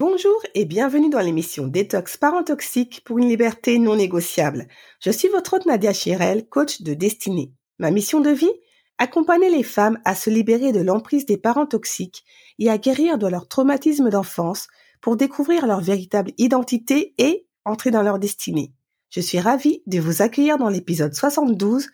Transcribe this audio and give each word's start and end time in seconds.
Bonjour 0.00 0.40
et 0.54 0.64
bienvenue 0.64 1.10
dans 1.10 1.20
l'émission 1.20 1.68
Détox 1.68 2.16
Parents 2.16 2.42
Toxiques 2.42 3.02
pour 3.04 3.18
une 3.18 3.28
liberté 3.28 3.78
non 3.78 3.94
négociable. 3.94 4.66
Je 4.98 5.10
suis 5.10 5.28
votre 5.28 5.54
hôte 5.54 5.66
Nadia 5.66 5.92
Chirel, 5.92 6.48
coach 6.48 6.82
de 6.82 6.94
destinée. 6.94 7.52
Ma 7.78 7.92
mission 7.92 8.20
de 8.20 8.30
vie? 8.30 8.52
Accompagner 8.98 9.50
les 9.50 9.62
femmes 9.62 10.00
à 10.04 10.16
se 10.16 10.30
libérer 10.30 10.72
de 10.72 10.80
l'emprise 10.80 11.26
des 11.26 11.38
parents 11.38 11.66
toxiques 11.66 12.24
et 12.58 12.70
à 12.70 12.78
guérir 12.78 13.18
de 13.18 13.28
leur 13.28 13.46
traumatisme 13.46 14.10
d'enfance 14.10 14.66
pour 15.00 15.16
découvrir 15.16 15.68
leur 15.68 15.80
véritable 15.80 16.32
identité 16.38 17.14
et 17.18 17.46
entrer 17.64 17.92
dans 17.92 18.02
leur 18.02 18.18
destinée. 18.18 18.72
Je 19.14 19.20
suis 19.20 19.38
ravie 19.38 19.80
de 19.86 20.00
vous 20.00 20.22
accueillir 20.22 20.58
dans 20.58 20.68
l'épisode 20.68 21.14
72 21.14 21.86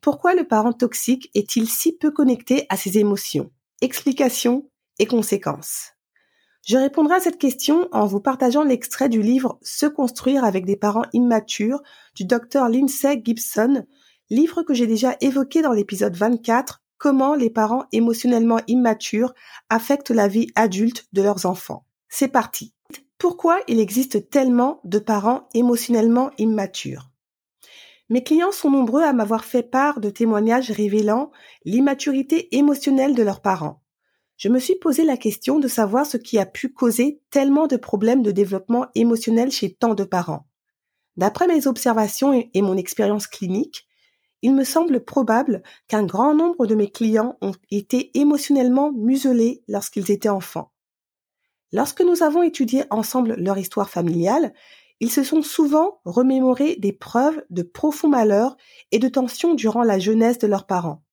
Pourquoi 0.00 0.36
le 0.36 0.46
parent 0.46 0.72
toxique 0.72 1.28
est-il 1.34 1.68
si 1.68 1.90
peu 1.92 2.12
connecté 2.12 2.66
à 2.68 2.76
ses 2.76 2.98
émotions? 2.98 3.50
Explications 3.80 4.70
et 5.00 5.06
conséquences. 5.06 5.94
Je 6.64 6.76
répondrai 6.76 7.16
à 7.16 7.20
cette 7.20 7.38
question 7.38 7.88
en 7.90 8.06
vous 8.06 8.20
partageant 8.20 8.62
l'extrait 8.62 9.08
du 9.08 9.22
livre 9.22 9.58
Se 9.60 9.86
construire 9.86 10.44
avec 10.44 10.66
des 10.66 10.76
parents 10.76 11.06
immatures 11.12 11.82
du 12.14 12.24
docteur 12.24 12.68
Lindsay 12.68 13.20
Gibson, 13.24 13.84
livre 14.30 14.62
que 14.62 14.72
j'ai 14.72 14.86
déjà 14.86 15.16
évoqué 15.20 15.62
dans 15.62 15.72
l'épisode 15.72 16.14
24, 16.14 16.84
Comment 16.96 17.34
les 17.34 17.50
parents 17.50 17.86
émotionnellement 17.90 18.60
immatures 18.68 19.34
affectent 19.68 20.10
la 20.10 20.28
vie 20.28 20.46
adulte 20.54 21.08
de 21.12 21.22
leurs 21.22 21.44
enfants. 21.44 21.84
C'est 22.08 22.28
parti. 22.28 22.72
Pourquoi 23.18 23.60
il 23.68 23.80
existe 23.80 24.30
tellement 24.30 24.80
de 24.84 24.98
parents 24.98 25.48
émotionnellement 25.54 26.30
immatures? 26.38 27.10
Mes 28.08 28.22
clients 28.22 28.52
sont 28.52 28.70
nombreux 28.70 29.02
à 29.02 29.12
m'avoir 29.12 29.44
fait 29.44 29.62
part 29.62 30.00
de 30.00 30.08
témoignages 30.08 30.70
révélant 30.70 31.30
l'immaturité 31.64 32.56
émotionnelle 32.56 33.14
de 33.14 33.22
leurs 33.22 33.42
parents 33.42 33.82
je 34.38 34.48
me 34.48 34.60
suis 34.60 34.76
posé 34.76 35.04
la 35.04 35.16
question 35.16 35.58
de 35.58 35.66
savoir 35.66 36.06
ce 36.06 36.16
qui 36.16 36.38
a 36.38 36.46
pu 36.46 36.72
causer 36.72 37.20
tellement 37.30 37.66
de 37.66 37.76
problèmes 37.76 38.22
de 38.22 38.30
développement 38.30 38.86
émotionnel 38.94 39.50
chez 39.50 39.74
tant 39.74 39.94
de 39.94 40.04
parents. 40.04 40.46
D'après 41.16 41.48
mes 41.48 41.66
observations 41.66 42.32
et 42.32 42.62
mon 42.62 42.76
expérience 42.76 43.26
clinique, 43.26 43.88
il 44.42 44.54
me 44.54 44.62
semble 44.62 45.04
probable 45.04 45.64
qu'un 45.88 46.04
grand 46.04 46.36
nombre 46.36 46.68
de 46.68 46.76
mes 46.76 46.88
clients 46.88 47.36
ont 47.40 47.54
été 47.72 48.16
émotionnellement 48.16 48.92
muselés 48.92 49.64
lorsqu'ils 49.66 50.12
étaient 50.12 50.28
enfants. 50.28 50.70
Lorsque 51.72 52.00
nous 52.00 52.22
avons 52.22 52.42
étudié 52.42 52.84
ensemble 52.90 53.34
leur 53.34 53.58
histoire 53.58 53.90
familiale, 53.90 54.52
ils 55.00 55.12
se 55.12 55.22
sont 55.22 55.42
souvent 55.42 56.00
remémorés 56.04 56.76
des 56.76 56.92
preuves 56.92 57.44
de 57.50 57.62
profonds 57.62 58.08
malheurs 58.08 58.56
et 58.90 58.98
de 58.98 59.08
tensions 59.08 59.54
durant 59.54 59.82
la 59.82 59.98
jeunesse 59.98 60.38
de 60.38 60.46
leurs 60.46 60.66
parents. 60.66 61.04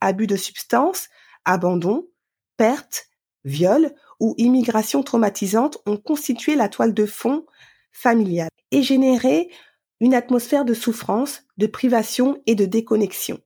Abus 0.00 0.26
de 0.26 0.36
substances, 0.36 1.08
abandon, 1.44 2.08
perte, 2.56 3.06
viol 3.44 3.94
ou 4.18 4.34
immigration 4.38 5.02
traumatisante 5.02 5.78
ont 5.86 5.96
constitué 5.96 6.54
la 6.54 6.68
toile 6.68 6.94
de 6.94 7.06
fond 7.06 7.46
familiale 7.92 8.50
et 8.70 8.82
généré 8.82 9.50
une 10.00 10.14
atmosphère 10.14 10.64
de 10.64 10.74
souffrance, 10.74 11.44
de 11.58 11.66
privation 11.66 12.42
et 12.46 12.54
de 12.54 12.64
déconnexion. 12.64 13.38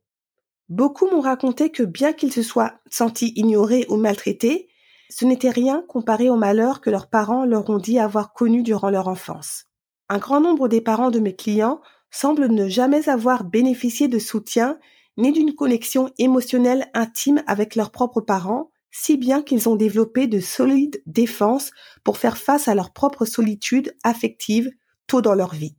Beaucoup 0.68 1.06
m'ont 1.06 1.20
raconté 1.20 1.70
que 1.70 1.82
bien 1.82 2.12
qu'ils 2.12 2.32
se 2.32 2.42
soient 2.42 2.80
sentis 2.90 3.32
ignorés 3.36 3.84
ou 3.88 3.96
maltraités, 3.96 4.68
ce 5.10 5.24
n'était 5.24 5.50
rien 5.50 5.84
comparé 5.88 6.30
au 6.30 6.36
malheur 6.36 6.80
que 6.80 6.90
leurs 6.90 7.08
parents 7.08 7.44
leur 7.44 7.68
ont 7.70 7.78
dit 7.78 7.98
avoir 7.98 8.32
connu 8.32 8.62
durant 8.62 8.90
leur 8.90 9.08
enfance. 9.08 9.66
Un 10.08 10.18
grand 10.18 10.40
nombre 10.40 10.68
des 10.68 10.80
parents 10.80 11.10
de 11.10 11.20
mes 11.20 11.34
clients 11.34 11.80
semblent 12.10 12.48
ne 12.48 12.68
jamais 12.68 13.08
avoir 13.08 13.44
bénéficié 13.44 14.08
de 14.08 14.18
soutien 14.18 14.78
ni 15.16 15.32
d'une 15.32 15.54
connexion 15.54 16.10
émotionnelle 16.18 16.90
intime 16.94 17.42
avec 17.46 17.74
leurs 17.74 17.90
propres 17.90 18.20
parents, 18.20 18.70
si 18.90 19.16
bien 19.16 19.42
qu'ils 19.42 19.68
ont 19.68 19.76
développé 19.76 20.26
de 20.26 20.40
solides 20.40 21.02
défenses 21.06 21.70
pour 22.04 22.18
faire 22.18 22.36
face 22.36 22.68
à 22.68 22.74
leur 22.74 22.92
propre 22.92 23.24
solitude 23.24 23.94
affective 24.04 24.70
tôt 25.06 25.22
dans 25.22 25.34
leur 25.34 25.54
vie. 25.54 25.76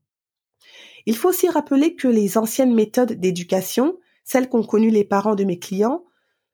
Il 1.05 1.15
faut 1.15 1.29
aussi 1.29 1.49
rappeler 1.49 1.95
que 1.95 2.07
les 2.07 2.37
anciennes 2.37 2.73
méthodes 2.73 3.13
d'éducation, 3.13 3.97
celles 4.23 4.49
qu'ont 4.49 4.63
connues 4.63 4.89
les 4.89 5.05
parents 5.05 5.35
de 5.35 5.45
mes 5.45 5.59
clients, 5.59 6.03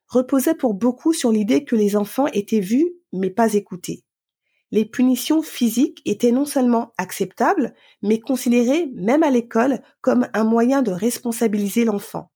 reposaient 0.08 0.54
pour 0.54 0.74
beaucoup 0.74 1.12
sur 1.12 1.32
l'idée 1.32 1.64
que 1.64 1.76
les 1.76 1.96
enfants 1.96 2.26
étaient 2.28 2.60
vus 2.60 2.94
mais 3.12 3.30
pas 3.30 3.54
écoutés. 3.54 4.04
Les 4.70 4.84
punitions 4.84 5.42
physiques 5.42 6.02
étaient 6.04 6.32
non 6.32 6.44
seulement 6.44 6.92
acceptables, 6.98 7.74
mais 8.02 8.18
considérées, 8.18 8.90
même 8.94 9.22
à 9.22 9.30
l'école, 9.30 9.80
comme 10.00 10.28
un 10.34 10.42
moyen 10.42 10.82
de 10.82 10.90
responsabiliser 10.90 11.84
l'enfant. 11.84 12.32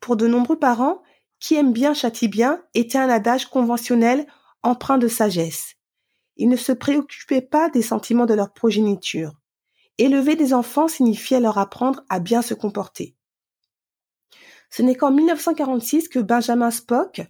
Pour 0.00 0.16
de 0.16 0.26
nombreux 0.26 0.58
parents, 0.58 1.02
qui 1.40 1.54
aime 1.56 1.72
bien 1.72 1.92
châtie 1.92 2.28
bien 2.28 2.62
était 2.72 2.96
un 2.96 3.10
adage 3.10 3.46
conventionnel 3.46 4.26
empreint 4.62 4.96
de 4.96 5.08
sagesse. 5.08 5.74
Ils 6.36 6.48
ne 6.48 6.56
se 6.56 6.72
préoccupaient 6.72 7.42
pas 7.42 7.68
des 7.68 7.82
sentiments 7.82 8.26
de 8.26 8.34
leur 8.34 8.54
progéniture. 8.54 9.32
Élever 9.98 10.36
des 10.36 10.54
enfants 10.54 10.88
signifiait 10.88 11.40
leur 11.40 11.58
apprendre 11.58 12.02
à 12.08 12.20
bien 12.20 12.40
se 12.40 12.54
comporter. 12.54 13.14
Ce 14.76 14.82
n'est 14.82 14.96
qu'en 14.96 15.12
1946 15.12 16.08
que 16.08 16.18
Benjamin 16.18 16.72
Spock, 16.72 17.22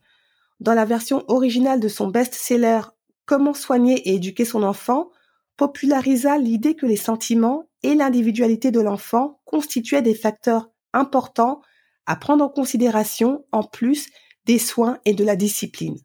dans 0.60 0.72
la 0.72 0.86
version 0.86 1.24
originale 1.28 1.78
de 1.78 1.88
son 1.88 2.08
best-seller 2.08 2.80
Comment 3.26 3.52
soigner 3.52 3.96
et 4.08 4.14
éduquer 4.14 4.46
son 4.46 4.62
enfant, 4.62 5.10
popularisa 5.58 6.38
l'idée 6.38 6.74
que 6.74 6.86
les 6.86 6.96
sentiments 6.96 7.68
et 7.82 7.94
l'individualité 7.94 8.70
de 8.70 8.80
l'enfant 8.80 9.42
constituaient 9.44 10.00
des 10.00 10.14
facteurs 10.14 10.70
importants 10.94 11.60
à 12.06 12.16
prendre 12.16 12.42
en 12.42 12.48
considération 12.48 13.44
en 13.52 13.62
plus 13.62 14.08
des 14.46 14.58
soins 14.58 14.98
et 15.04 15.12
de 15.12 15.22
la 15.22 15.36
discipline. 15.36 15.98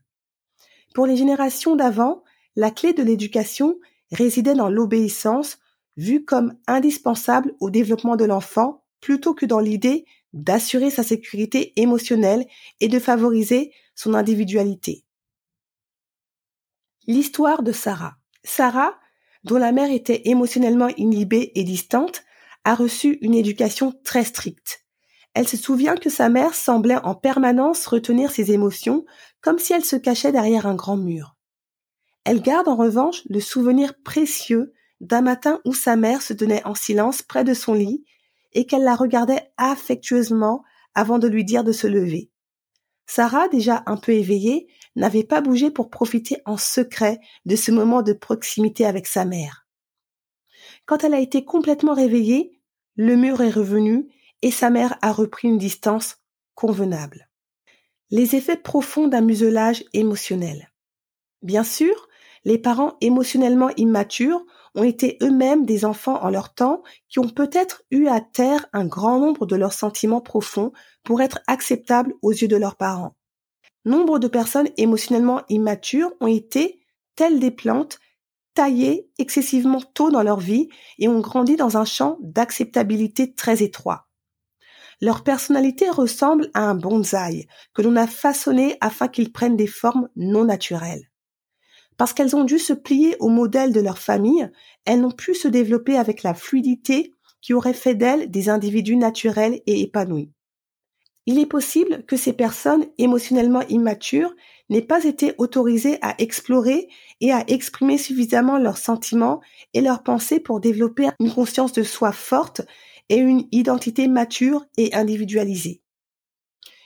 Pour 0.93 1.05
les 1.05 1.15
générations 1.15 1.77
d'avant, 1.77 2.21
la 2.57 2.69
clé 2.69 2.91
de 2.91 3.03
l'éducation 3.03 3.79
résidait 4.11 4.55
dans 4.55 4.69
l'obéissance, 4.69 5.57
vue 5.95 6.25
comme 6.25 6.57
indispensable 6.67 7.55
au 7.61 7.69
développement 7.69 8.17
de 8.17 8.25
l'enfant, 8.25 8.83
plutôt 8.99 9.33
que 9.33 9.45
dans 9.45 9.61
l'idée 9.61 10.03
d'assurer 10.33 10.89
sa 10.89 11.03
sécurité 11.03 11.73
émotionnelle 11.75 12.45
et 12.79 12.87
de 12.87 12.99
favoriser 12.99 13.73
son 13.95 14.13
individualité. 14.13 15.03
L'histoire 17.07 17.63
de 17.63 17.71
Sarah. 17.71 18.15
Sarah, 18.43 18.99
dont 19.43 19.57
la 19.57 19.71
mère 19.71 19.91
était 19.91 20.29
émotionnellement 20.29 20.89
inhibée 20.97 21.51
et 21.55 21.63
distante, 21.63 22.23
a 22.63 22.75
reçu 22.75 23.17
une 23.21 23.33
éducation 23.33 23.93
très 24.03 24.23
stricte. 24.23 24.85
Elle 25.33 25.47
se 25.47 25.57
souvient 25.57 25.95
que 25.95 26.09
sa 26.09 26.29
mère 26.29 26.55
semblait 26.55 26.97
en 27.03 27.15
permanence 27.15 27.85
retenir 27.87 28.31
ses 28.31 28.51
émotions 28.51 29.05
comme 29.41 29.59
si 29.59 29.73
elle 29.73 29.85
se 29.85 29.95
cachait 29.95 30.31
derrière 30.31 30.65
un 30.65 30.75
grand 30.75 30.97
mur. 30.97 31.35
Elle 32.25 32.41
garde 32.41 32.67
en 32.67 32.75
revanche 32.75 33.23
le 33.29 33.39
souvenir 33.39 33.93
précieux 34.03 34.73
d'un 34.99 35.21
matin 35.21 35.61
où 35.65 35.73
sa 35.73 35.95
mère 35.95 36.21
se 36.21 36.33
tenait 36.33 36.65
en 36.65 36.75
silence 36.75 37.21
près 37.21 37.43
de 37.43 37.53
son 37.53 37.73
lit 37.73 38.03
et 38.53 38.65
qu'elle 38.65 38.83
la 38.83 38.95
regardait 38.95 39.51
affectueusement 39.57 40.63
avant 40.95 41.19
de 41.19 41.27
lui 41.27 41.43
dire 41.43 41.63
de 41.63 41.71
se 41.71 41.87
lever. 41.87 42.31
Sarah, 43.05 43.47
déjà 43.47 43.83
un 43.85 43.97
peu 43.97 44.11
éveillée, 44.11 44.67
n'avait 44.95 45.23
pas 45.23 45.41
bougé 45.41 45.71
pour 45.71 45.89
profiter 45.89 46.41
en 46.45 46.57
secret 46.57 47.19
de 47.45 47.55
ce 47.55 47.71
moment 47.71 48.01
de 48.01 48.13
proximité 48.13 48.85
avec 48.85 49.07
sa 49.07 49.25
mère. 49.25 49.65
Quand 50.85 51.03
elle 51.03 51.13
a 51.13 51.19
été 51.19 51.45
complètement 51.45 51.93
réveillée, 51.93 52.59
le 52.95 53.15
mur 53.15 53.41
est 53.41 53.49
revenu 53.49 54.09
et 54.41 54.51
sa 54.51 54.69
mère 54.69 54.97
a 55.01 55.11
repris 55.11 55.47
une 55.47 55.57
distance 55.57 56.17
convenable. 56.55 57.29
Les 58.11 58.35
effets 58.35 58.57
profonds 58.57 59.07
d'un 59.07 59.21
muselage 59.21 59.83
émotionnel. 59.93 60.71
Bien 61.41 61.63
sûr, 61.63 62.09
les 62.43 62.57
parents 62.57 62.97
émotionnellement 63.01 63.69
immatures 63.77 64.45
ont 64.75 64.83
été 64.83 65.17
eux-mêmes 65.21 65.65
des 65.65 65.85
enfants 65.85 66.21
en 66.23 66.29
leur 66.29 66.53
temps 66.53 66.83
qui 67.09 67.19
ont 67.19 67.29
peut-être 67.29 67.83
eu 67.91 68.07
à 68.07 68.21
taire 68.21 68.65
un 68.73 68.85
grand 68.85 69.19
nombre 69.19 69.45
de 69.45 69.55
leurs 69.55 69.73
sentiments 69.73 70.21
profonds 70.21 70.71
pour 71.03 71.21
être 71.21 71.39
acceptables 71.47 72.13
aux 72.21 72.31
yeux 72.31 72.47
de 72.47 72.55
leurs 72.55 72.75
parents. 72.75 73.15
Nombre 73.85 74.19
de 74.19 74.27
personnes 74.27 74.69
émotionnellement 74.77 75.41
immatures 75.49 76.11
ont 76.19 76.27
été, 76.27 76.79
telles 77.15 77.39
des 77.39 77.51
plantes, 77.51 77.99
taillées 78.53 79.09
excessivement 79.17 79.81
tôt 79.81 80.11
dans 80.11 80.23
leur 80.23 80.39
vie 80.39 80.69
et 80.97 81.07
ont 81.07 81.21
grandi 81.21 81.55
dans 81.55 81.77
un 81.77 81.85
champ 81.85 82.17
d'acceptabilité 82.21 83.33
très 83.33 83.63
étroit. 83.63 84.09
Leur 85.01 85.23
personnalité 85.23 85.89
ressemble 85.89 86.51
à 86.53 86.63
un 86.63 86.75
bonsaï 86.75 87.47
que 87.73 87.81
l'on 87.81 87.95
a 87.95 88.05
façonné 88.05 88.77
afin 88.81 89.07
qu'il 89.07 89.31
prenne 89.31 89.55
des 89.55 89.67
formes 89.67 90.09
non 90.17 90.43
naturelles. 90.43 91.08
Parce 91.99 92.13
qu'elles 92.13 92.37
ont 92.37 92.45
dû 92.45 92.59
se 92.59 92.71
plier 92.71 93.17
au 93.19 93.27
modèle 93.27 93.73
de 93.73 93.81
leur 93.81 93.99
famille, 93.99 94.49
elles 94.85 95.01
n'ont 95.01 95.11
pu 95.11 95.35
se 95.35 95.49
développer 95.49 95.97
avec 95.97 96.23
la 96.23 96.33
fluidité 96.33 97.13
qui 97.41 97.53
aurait 97.53 97.73
fait 97.73 97.93
d'elles 97.93 98.31
des 98.31 98.47
individus 98.47 98.95
naturels 98.95 99.61
et 99.67 99.81
épanouis. 99.81 100.31
Il 101.25 101.39
est 101.39 101.45
possible 101.45 102.05
que 102.05 102.15
ces 102.15 102.31
personnes 102.31 102.85
émotionnellement 102.97 103.63
immatures 103.67 104.33
n'aient 104.69 104.81
pas 104.81 105.03
été 105.03 105.33
autorisées 105.39 105.97
à 106.01 106.15
explorer 106.19 106.87
et 107.19 107.33
à 107.33 107.43
exprimer 107.49 107.97
suffisamment 107.97 108.57
leurs 108.57 108.77
sentiments 108.77 109.41
et 109.73 109.81
leurs 109.81 110.01
pensées 110.01 110.39
pour 110.39 110.61
développer 110.61 111.09
une 111.19 111.33
conscience 111.33 111.73
de 111.73 111.83
soi 111.83 112.13
forte 112.13 112.61
et 113.09 113.17
une 113.17 113.45
identité 113.51 114.07
mature 114.07 114.65
et 114.77 114.93
individualisée 114.93 115.81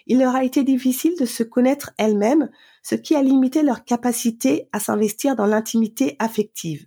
il 0.05 0.19
leur 0.19 0.35
a 0.35 0.43
été 0.43 0.63
difficile 0.63 1.15
de 1.19 1.25
se 1.25 1.43
connaître 1.43 1.91
elles-mêmes, 1.97 2.49
ce 2.83 2.95
qui 2.95 3.15
a 3.15 3.23
limité 3.23 3.63
leur 3.63 3.85
capacité 3.85 4.69
à 4.73 4.79
s'investir 4.79 5.35
dans 5.35 5.45
l'intimité 5.45 6.15
affective. 6.19 6.85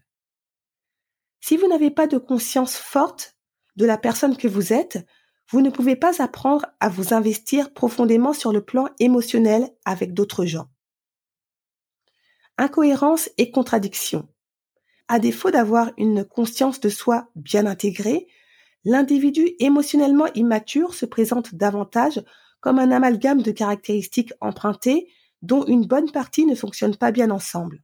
Si 1.41 1.57
vous 1.57 1.69
n'avez 1.69 1.91
pas 1.91 2.07
de 2.07 2.19
conscience 2.19 2.77
forte 2.77 3.37
de 3.77 3.87
la 3.87 3.99
personne 3.99 4.37
que 4.37 4.49
vous 4.49 4.73
êtes, 4.73 5.07
vous 5.51 5.61
ne 5.61 5.71
pouvez 5.71 5.97
pas 5.97 6.23
apprendre 6.23 6.67
à 6.81 6.89
vous 6.89 7.15
investir 7.15 7.73
profondément 7.73 8.33
sur 8.33 8.53
le 8.53 8.65
plan 8.65 8.89
émotionnel 8.99 9.71
avec 9.85 10.13
d'autres 10.13 10.45
gens. 10.45 10.69
Incohérence 12.59 13.31
et 13.39 13.51
contradiction. 13.51 14.29
À 15.09 15.19
défaut 15.19 15.51
d'avoir 15.51 15.93
une 15.99 16.25
conscience 16.25 16.81
de 16.81 16.89
soi 16.89 17.29
bien 17.37 17.65
intégrée, 17.65 18.27
l'individu 18.85 19.51
émotionnellement 19.61 20.27
immature 20.35 20.95
se 20.95 21.07
présente 21.07 21.55
davantage 21.55 22.23
comme 22.61 22.79
un 22.79 22.91
amalgame 22.91 23.43
de 23.43 23.53
caractéristiques 23.53 24.33
empruntées 24.41 25.09
dont 25.47 25.65
une 25.65 25.87
bonne 25.87 26.11
partie 26.11 26.45
ne 26.45 26.55
fonctionne 26.55 26.97
pas 26.97 27.13
bien 27.13 27.31
ensemble. 27.31 27.83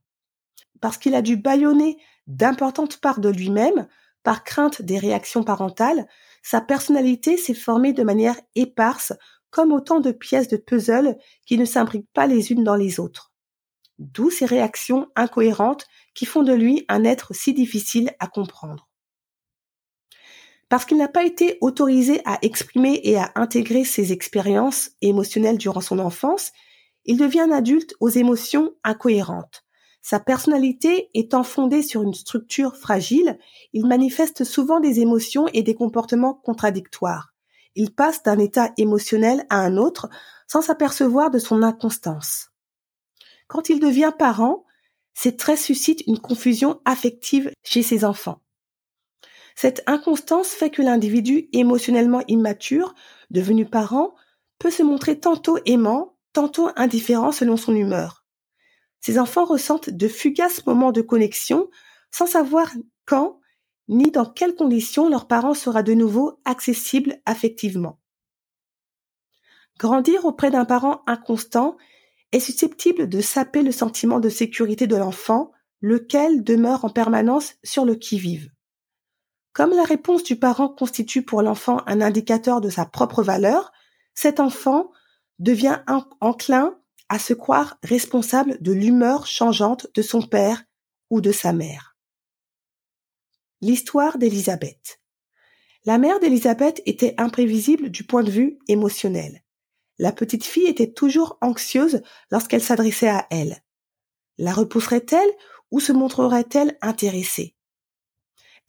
Parce 0.81 0.99
qu'il 0.99 1.15
a 1.15 1.23
dû 1.23 1.37
bâillonner 1.37 1.97
d'importantes 2.27 3.01
parts 3.01 3.21
de 3.21 3.29
lui-même 3.29 3.87
par 4.23 4.45
crainte 4.45 4.83
des 4.83 4.99
réactions 4.99 5.43
parentales, 5.43 6.07
sa 6.43 6.61
personnalité 6.61 7.37
s'est 7.37 7.55
formée 7.55 7.93
de 7.93 8.03
manière 8.03 8.37
éparse 8.55 9.13
comme 9.51 9.73
autant 9.73 10.01
de 10.01 10.13
pièces 10.13 10.49
de 10.49 10.57
puzzle 10.57 11.17
qui 11.47 11.59
ne 11.59 11.65
s'imbriquent 11.65 12.13
pas 12.13 12.27
les 12.27 12.53
unes 12.53 12.65
dans 12.65 12.77
les 12.77 13.01
autres. 13.01 13.33
D'où 13.99 14.31
ces 14.31 14.47
réactions 14.47 15.09
incohérentes 15.15 15.87
qui 16.15 16.27
font 16.27 16.43
de 16.43 16.53
lui 16.53 16.85
un 16.89 17.05
être 17.05 17.35
si 17.35 17.53
difficile 17.53 18.13
à 18.19 18.27
comprendre. 18.27 18.89
Parce 20.69 20.87
qu'il 20.87 20.97
n'a 20.97 21.09
pas 21.09 21.25
été 21.25 21.59
autorisé 21.61 22.23
à 22.25 22.39
exprimer 22.41 23.01
et 23.05 23.19
à 23.19 23.31
intégrer 23.35 23.85
ses 23.85 24.11
expériences 24.11 24.93
émotionnelles 25.03 25.59
durant 25.59 25.83
son 25.83 25.99
enfance, 25.99 26.53
il 27.05 27.17
devient 27.17 27.49
adulte 27.53 27.95
aux 28.01 28.09
émotions 28.09 28.75
incohérentes. 28.85 29.65
Sa 30.03 30.19
personnalité 30.19 31.11
étant 31.15 31.45
fondée 31.45 31.83
sur 31.83 32.03
une 32.03 32.15
structure 32.15 32.77
fragile, 32.77 33.39
il 33.73 33.87
manifeste 33.87 34.45
souvent 34.45 34.81
des 34.81 35.01
émotions 35.01 35.47
et 35.53 35.63
des 35.63 35.75
comportements 35.75 36.35
contradictoires. 36.35 37.33
Il 37.77 37.95
passe 37.95 38.23
d'un 38.23 38.39
état 38.39 38.73
émotionnel 38.77 39.47
à 39.49 39.61
un 39.61 39.77
autre 39.77 40.09
sans 40.49 40.61
s'apercevoir 40.61 41.31
de 41.31 41.39
son 41.39 41.63
inconstance. 41.63 42.51
Quand 43.47 43.69
il 43.69 43.81
devient 43.81 44.13
parent, 44.19 44.65
ces 45.15 45.37
traits 45.37 45.59
suscitent 45.59 46.07
une 46.07 46.19
confusion 46.19 46.81
affective 46.85 47.51
chez 47.63 47.83
ses 47.83 48.05
enfants. 48.05 48.41
Cette 49.55 49.83
inconstance 49.87 50.49
fait 50.49 50.71
que 50.71 50.83
l'individu 50.83 51.49
émotionnellement 51.53 52.23
immature, 52.29 52.95
devenu 53.31 53.67
parent, 53.67 54.15
peut 54.59 54.71
se 54.71 54.83
montrer 54.83 55.19
tantôt 55.19 55.59
aimant, 55.67 56.12
tantôt 56.33 56.71
indifférent 56.77 57.33
selon 57.33 57.57
son 57.57 57.75
humeur. 57.75 58.25
Ces 59.01 59.19
enfants 59.19 59.45
ressentent 59.45 59.91
de 59.91 60.09
fugaces 60.09 60.65
moments 60.67 60.93
de 60.93 61.03
connexion 61.03 61.69
sans 62.11 62.27
savoir 62.27 62.71
quand 63.05 63.41
ni 63.89 64.11
dans 64.11 64.27
quelles 64.27 64.55
conditions 64.55 65.09
leur 65.09 65.27
parent 65.27 65.55
sera 65.55 65.83
de 65.83 65.93
nouveau 65.93 66.41
accessible 66.45 67.21
affectivement. 67.27 67.99
Grandir 69.79 70.25
auprès 70.25 70.51
d'un 70.51 70.65
parent 70.65 71.03
inconstant 71.07 71.77
est 72.31 72.41
susceptible 72.41 73.09
de 73.09 73.21
saper 73.21 73.63
le 73.63 73.73
sentiment 73.73 74.21
de 74.21 74.29
sécurité 74.29 74.87
de 74.87 74.97
l'enfant, 74.97 75.51
lequel 75.81 76.45
demeure 76.45 76.85
en 76.85 76.91
permanence 76.91 77.55
sur 77.65 77.85
le 77.85 77.97
qui-vive. 77.97 78.51
Comme 79.53 79.71
la 79.71 79.85
réponse 79.85 80.23
du 80.23 80.37
parent 80.37 80.69
constitue 80.69 81.23
pour 81.23 81.43
l'enfant 81.43 81.81
un 81.87 82.01
indicateur 82.01 82.61
de 82.61 82.71
sa 82.71 82.87
propre 82.87 83.23
valeur, 83.23 83.73
cet 84.15 84.41
enfant 84.41 84.91
devient 85.43 85.83
enclin 86.21 86.79
à 87.09 87.19
se 87.19 87.35
croire 87.35 87.79
responsable 87.83 88.57
de 88.63 88.73
l'humeur 88.73 89.27
changeante 89.27 89.89
de 89.95 90.01
son 90.01 90.23
père 90.23 90.65
ou 91.11 91.21
de 91.21 91.33
sa 91.33 91.53
mère. 91.53 91.97
L'histoire 93.61 94.19
d'Élisabeth. 94.19 95.01
La 95.85 95.99
mère 95.99 96.21
d'Élisabeth 96.21 96.81
était 96.87 97.15
imprévisible 97.19 97.91
du 97.91 98.05
point 98.05 98.23
de 98.23 98.31
vue 98.31 98.59
émotionnel. 98.69 99.43
La 99.99 100.13
petite 100.13 100.45
fille 100.45 100.69
était 100.69 100.93
toujours 100.93 101.39
anxieuse 101.41 102.03
lorsqu'elle 102.31 102.63
s'adressait 102.63 103.11
à 103.11 103.27
elle. 103.31 103.63
La 104.39 104.53
repousserait-elle 104.53 105.31
ou 105.71 105.81
se 105.81 105.93
montrerait-elle 105.93 106.79
intéressée? 106.83 107.57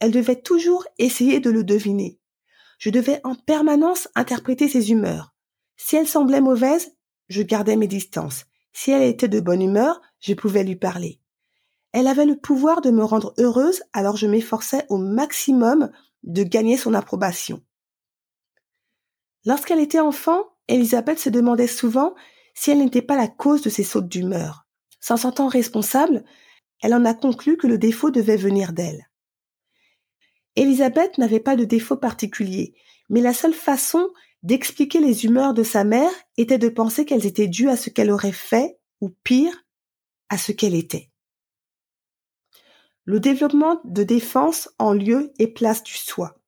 Elle 0.00 0.10
devait 0.10 0.40
toujours 0.40 0.84
essayer 0.98 1.38
de 1.38 1.50
le 1.50 1.62
deviner. 1.62 2.18
Je 2.78 2.90
devais 2.90 3.20
en 3.24 3.36
permanence 3.36 4.08
interpréter 4.16 4.68
ses 4.68 4.90
humeurs. 4.90 5.33
Si 5.76 5.96
elle 5.96 6.08
semblait 6.08 6.40
mauvaise, 6.40 6.96
je 7.28 7.42
gardais 7.42 7.76
mes 7.76 7.88
distances. 7.88 8.44
Si 8.72 8.90
elle 8.90 9.02
était 9.02 9.28
de 9.28 9.40
bonne 9.40 9.62
humeur, 9.62 10.00
je 10.20 10.34
pouvais 10.34 10.64
lui 10.64 10.76
parler. 10.76 11.20
Elle 11.92 12.08
avait 12.08 12.26
le 12.26 12.36
pouvoir 12.36 12.80
de 12.80 12.90
me 12.90 13.04
rendre 13.04 13.34
heureuse, 13.38 13.82
alors 13.92 14.16
je 14.16 14.26
m'efforçais 14.26 14.84
au 14.88 14.98
maximum 14.98 15.90
de 16.24 16.42
gagner 16.42 16.76
son 16.76 16.94
approbation. 16.94 17.62
Lorsqu'elle 19.44 19.80
était 19.80 20.00
enfant, 20.00 20.42
Elisabeth 20.68 21.18
se 21.18 21.28
demandait 21.28 21.68
souvent 21.68 22.14
si 22.54 22.70
elle 22.70 22.78
n'était 22.78 23.02
pas 23.02 23.16
la 23.16 23.28
cause 23.28 23.62
de 23.62 23.70
ses 23.70 23.84
sautes 23.84 24.08
d'humeur. 24.08 24.66
S'en 25.00 25.16
sentant 25.16 25.48
responsable, 25.48 26.24
elle 26.82 26.94
en 26.94 27.04
a 27.04 27.14
conclu 27.14 27.56
que 27.56 27.66
le 27.66 27.78
défaut 27.78 28.10
devait 28.10 28.36
venir 28.36 28.72
d'elle. 28.72 29.08
Elisabeth 30.56 31.18
n'avait 31.18 31.40
pas 31.40 31.56
de 31.56 31.64
défaut 31.64 31.96
particulier, 31.96 32.74
mais 33.08 33.20
la 33.20 33.34
seule 33.34 33.54
façon 33.54 34.08
d'expliquer 34.44 35.00
les 35.00 35.24
humeurs 35.24 35.54
de 35.54 35.62
sa 35.62 35.84
mère 35.84 36.10
était 36.36 36.58
de 36.58 36.68
penser 36.68 37.04
qu'elles 37.04 37.26
étaient 37.26 37.48
dues 37.48 37.70
à 37.70 37.76
ce 37.76 37.90
qu'elle 37.90 38.10
aurait 38.10 38.30
fait, 38.30 38.78
ou 39.00 39.08
pire, 39.24 39.64
à 40.28 40.38
ce 40.38 40.52
qu'elle 40.52 40.74
était. 40.74 41.10
Le 43.04 43.20
développement 43.20 43.80
de 43.84 44.02
défense 44.02 44.68
en 44.78 44.92
lieu 44.92 45.32
et 45.38 45.48
place 45.48 45.82
du 45.82 45.94
soi. 45.94 46.38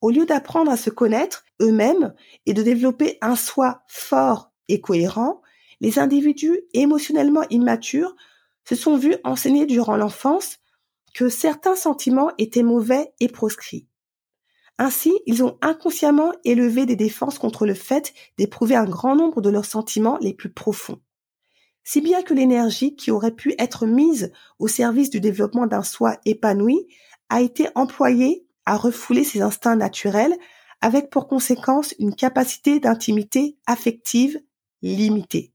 Au 0.00 0.10
lieu 0.10 0.24
d'apprendre 0.24 0.70
à 0.70 0.76
se 0.76 0.88
connaître 0.88 1.44
eux-mêmes 1.60 2.14
et 2.46 2.54
de 2.54 2.62
développer 2.62 3.18
un 3.20 3.36
soi 3.36 3.82
fort 3.86 4.52
et 4.68 4.80
cohérent, 4.80 5.42
les 5.80 5.98
individus 5.98 6.60
émotionnellement 6.74 7.44
immatures 7.50 8.14
se 8.68 8.76
sont 8.76 8.96
vus 8.96 9.16
enseigner 9.24 9.66
durant 9.66 9.96
l'enfance 9.96 10.58
que 11.12 11.28
certains 11.28 11.76
sentiments 11.76 12.30
étaient 12.38 12.62
mauvais 12.62 13.12
et 13.18 13.28
proscrits. 13.28 13.89
Ainsi, 14.82 15.12
ils 15.26 15.44
ont 15.44 15.58
inconsciemment 15.60 16.32
élevé 16.42 16.86
des 16.86 16.96
défenses 16.96 17.38
contre 17.38 17.66
le 17.66 17.74
fait 17.74 18.14
d'éprouver 18.38 18.76
un 18.76 18.86
grand 18.86 19.14
nombre 19.14 19.42
de 19.42 19.50
leurs 19.50 19.66
sentiments 19.66 20.16
les 20.22 20.32
plus 20.32 20.48
profonds. 20.50 20.98
Si 21.84 22.00
bien 22.00 22.22
que 22.22 22.32
l'énergie 22.32 22.96
qui 22.96 23.10
aurait 23.10 23.34
pu 23.34 23.54
être 23.58 23.84
mise 23.84 24.32
au 24.58 24.68
service 24.68 25.10
du 25.10 25.20
développement 25.20 25.66
d'un 25.66 25.82
soi 25.82 26.16
épanoui 26.24 26.86
a 27.28 27.42
été 27.42 27.68
employée 27.74 28.46
à 28.64 28.78
refouler 28.78 29.22
ses 29.22 29.42
instincts 29.42 29.76
naturels 29.76 30.34
avec 30.80 31.10
pour 31.10 31.28
conséquence 31.28 31.94
une 31.98 32.14
capacité 32.14 32.80
d'intimité 32.80 33.58
affective 33.66 34.40
limitée. 34.80 35.52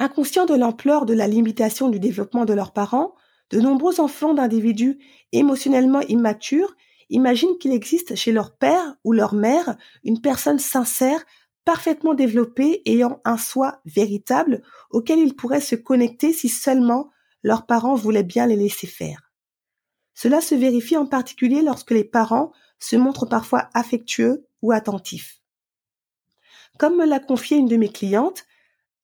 Inconscients 0.00 0.46
de 0.46 0.54
l'ampleur 0.54 1.06
de 1.06 1.14
la 1.14 1.28
limitation 1.28 1.88
du 1.88 2.00
développement 2.00 2.46
de 2.46 2.52
leurs 2.52 2.72
parents, 2.72 3.14
de 3.50 3.60
nombreux 3.60 4.00
enfants 4.00 4.34
d'individus 4.34 4.98
émotionnellement 5.30 6.00
immatures 6.00 6.74
imaginent 7.10 7.58
qu'il 7.58 7.72
existe 7.72 8.14
chez 8.14 8.32
leur 8.32 8.56
père 8.56 8.96
ou 9.04 9.12
leur 9.12 9.34
mère 9.34 9.76
une 10.04 10.20
personne 10.20 10.58
sincère, 10.58 11.24
parfaitement 11.64 12.14
développés 12.14 12.82
ayant 12.86 13.20
un 13.24 13.38
soi 13.38 13.80
véritable 13.84 14.62
auquel 14.90 15.18
ils 15.18 15.36
pourraient 15.36 15.60
se 15.60 15.76
connecter 15.76 16.32
si 16.32 16.48
seulement 16.48 17.10
leurs 17.42 17.66
parents 17.66 17.94
voulaient 17.94 18.22
bien 18.22 18.46
les 18.46 18.56
laisser 18.56 18.86
faire. 18.86 19.32
Cela 20.14 20.40
se 20.40 20.54
vérifie 20.54 20.96
en 20.96 21.06
particulier 21.06 21.62
lorsque 21.62 21.90
les 21.90 22.04
parents 22.04 22.52
se 22.78 22.96
montrent 22.96 23.26
parfois 23.26 23.68
affectueux 23.74 24.46
ou 24.62 24.72
attentifs. 24.72 25.40
Comme 26.78 26.96
me 26.96 27.06
l'a 27.06 27.20
confié 27.20 27.56
une 27.56 27.68
de 27.68 27.76
mes 27.76 27.88
clientes, 27.88 28.44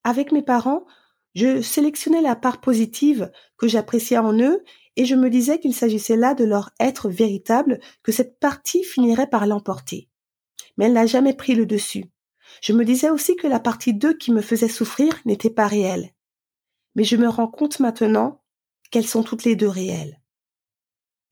avec 0.04 0.32
mes 0.32 0.42
parents, 0.42 0.86
je 1.34 1.62
sélectionnais 1.62 2.22
la 2.22 2.36
part 2.36 2.60
positive 2.60 3.30
que 3.56 3.68
j'appréciais 3.68 4.18
en 4.18 4.38
eux 4.38 4.64
et 4.96 5.04
je 5.04 5.14
me 5.14 5.30
disais 5.30 5.58
qu'il 5.60 5.74
s'agissait 5.74 6.16
là 6.16 6.34
de 6.34 6.44
leur 6.44 6.70
être 6.80 7.08
véritable, 7.08 7.80
que 8.02 8.12
cette 8.12 8.38
partie 8.38 8.82
finirait 8.82 9.28
par 9.28 9.46
l'emporter. 9.46 10.08
Mais 10.76 10.86
elle 10.86 10.92
n'a 10.92 11.06
jamais 11.06 11.34
pris 11.34 11.54
le 11.54 11.66
dessus. 11.66 12.06
Je 12.62 12.72
me 12.72 12.84
disais 12.84 13.10
aussi 13.10 13.36
que 13.36 13.46
la 13.46 13.60
partie 13.60 13.94
d'eux 13.94 14.16
qui 14.16 14.32
me 14.32 14.42
faisait 14.42 14.68
souffrir 14.68 15.14
n'était 15.24 15.50
pas 15.50 15.66
réelle. 15.66 16.10
Mais 16.94 17.04
je 17.04 17.16
me 17.16 17.28
rends 17.28 17.48
compte 17.48 17.80
maintenant 17.80 18.42
qu'elles 18.90 19.06
sont 19.06 19.22
toutes 19.22 19.44
les 19.44 19.56
deux 19.56 19.68
réelles. 19.68 20.20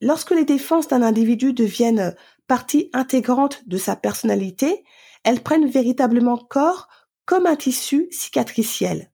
Lorsque 0.00 0.30
les 0.30 0.44
défenses 0.44 0.88
d'un 0.88 1.02
individu 1.02 1.52
deviennent 1.52 2.14
partie 2.46 2.88
intégrante 2.92 3.66
de 3.66 3.76
sa 3.76 3.96
personnalité, 3.96 4.84
elles 5.24 5.42
prennent 5.42 5.68
véritablement 5.68 6.38
corps 6.38 6.88
comme 7.24 7.46
un 7.46 7.56
tissu 7.56 8.06
cicatriciel. 8.10 9.12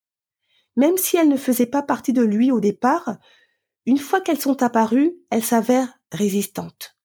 Même 0.77 0.97
si 0.99 1.17
elles 1.17 1.29
ne 1.29 1.37
faisaient 1.37 1.67
pas 1.67 1.83
partie 1.83 2.13
de 2.13 2.23
lui 2.23 2.53
au 2.53 2.61
départ, 2.61 3.17
une 3.87 3.99
fois 3.99 4.21
qu'elles 4.21 4.41
sont 4.41 4.63
apparues, 4.63 5.15
elles 5.31 5.45
s'avèrent 5.45 5.99
résistantes. 6.13 6.97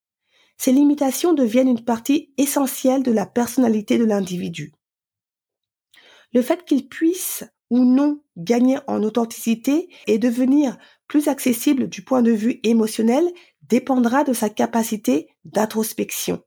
Ces 0.57 0.71
limitations 0.71 1.33
deviennent 1.33 1.69
une 1.69 1.85
partie 1.85 2.33
essentielle 2.37 3.03
de 3.03 3.11
la 3.11 3.25
personnalité 3.25 3.97
de 3.97 4.05
l'individu. 4.05 4.73
Le 6.33 6.41
fait 6.41 6.65
qu'il 6.65 6.87
puisse 6.87 7.43
ou 7.69 7.79
non 7.79 8.21
gagner 8.37 8.79
en 8.87 9.03
authenticité 9.03 9.89
et 10.07 10.17
devenir 10.17 10.77
plus 11.07 11.27
accessible 11.27 11.87
du 11.87 12.03
point 12.03 12.21
de 12.21 12.31
vue 12.31 12.59
émotionnel 12.63 13.31
dépendra 13.61 14.23
de 14.23 14.33
sa 14.33 14.49
capacité 14.49 15.29
d'introspection. 15.45 16.43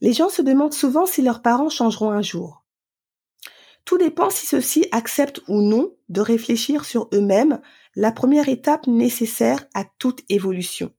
Les 0.00 0.12
gens 0.12 0.28
se 0.28 0.42
demandent 0.42 0.74
souvent 0.74 1.06
si 1.06 1.22
leurs 1.22 1.42
parents 1.42 1.68
changeront 1.68 2.10
un 2.10 2.22
jour. 2.22 2.63
Tout 3.84 3.98
dépend 3.98 4.30
si 4.30 4.46
ceux-ci 4.46 4.86
acceptent 4.92 5.42
ou 5.48 5.60
non 5.60 5.94
de 6.08 6.20
réfléchir 6.20 6.84
sur 6.84 7.08
eux-mêmes, 7.12 7.60
la 7.94 8.12
première 8.12 8.48
étape 8.48 8.86
nécessaire 8.86 9.66
à 9.74 9.84
toute 9.98 10.22
évolution. 10.28 10.92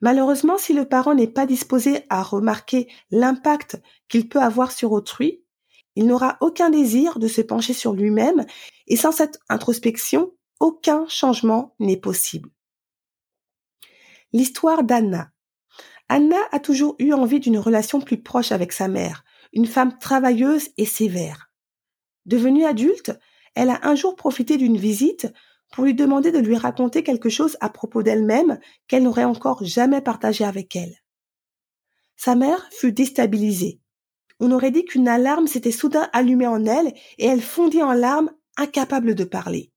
Malheureusement, 0.00 0.58
si 0.58 0.72
le 0.72 0.86
parent 0.86 1.14
n'est 1.14 1.28
pas 1.28 1.46
disposé 1.46 2.04
à 2.10 2.22
remarquer 2.22 2.88
l'impact 3.10 3.80
qu'il 4.08 4.28
peut 4.28 4.40
avoir 4.40 4.72
sur 4.72 4.92
autrui, 4.92 5.44
il 5.96 6.06
n'aura 6.06 6.36
aucun 6.40 6.70
désir 6.70 7.18
de 7.18 7.28
se 7.28 7.40
pencher 7.40 7.72
sur 7.72 7.92
lui-même 7.92 8.44
et 8.86 8.96
sans 8.96 9.12
cette 9.12 9.38
introspection, 9.48 10.32
aucun 10.60 11.06
changement 11.08 11.74
n'est 11.78 11.96
possible. 11.96 12.50
L'histoire 14.32 14.82
d'Anna. 14.82 15.30
Anna 16.08 16.36
a 16.52 16.58
toujours 16.58 16.96
eu 16.98 17.12
envie 17.12 17.40
d'une 17.40 17.58
relation 17.58 18.00
plus 18.00 18.20
proche 18.20 18.52
avec 18.52 18.72
sa 18.72 18.88
mère, 18.88 19.24
une 19.54 19.66
femme 19.66 19.98
travailleuse 19.98 20.68
et 20.76 20.84
sévère. 20.84 21.50
Devenue 22.26 22.64
adulte, 22.64 23.12
elle 23.54 23.70
a 23.70 23.80
un 23.84 23.94
jour 23.94 24.16
profité 24.16 24.56
d'une 24.56 24.76
visite 24.76 25.32
pour 25.72 25.84
lui 25.84 25.94
demander 25.94 26.32
de 26.32 26.38
lui 26.38 26.56
raconter 26.56 27.02
quelque 27.02 27.28
chose 27.28 27.56
à 27.60 27.70
propos 27.70 28.02
d'elle-même 28.02 28.58
qu'elle 28.86 29.04
n'aurait 29.04 29.24
encore 29.24 29.64
jamais 29.64 30.00
partagé 30.00 30.44
avec 30.44 30.76
elle. 30.76 30.96
Sa 32.16 32.34
mère 32.34 32.68
fut 32.70 32.92
déstabilisée. 32.92 33.80
On 34.40 34.50
aurait 34.50 34.70
dit 34.70 34.84
qu'une 34.84 35.08
alarme 35.08 35.46
s'était 35.46 35.70
soudain 35.70 36.08
allumée 36.12 36.46
en 36.46 36.64
elle 36.64 36.92
et 37.18 37.26
elle 37.26 37.42
fondit 37.42 37.82
en 37.82 37.92
larmes, 37.92 38.30
incapable 38.56 39.14
de 39.14 39.24
parler. 39.24 39.72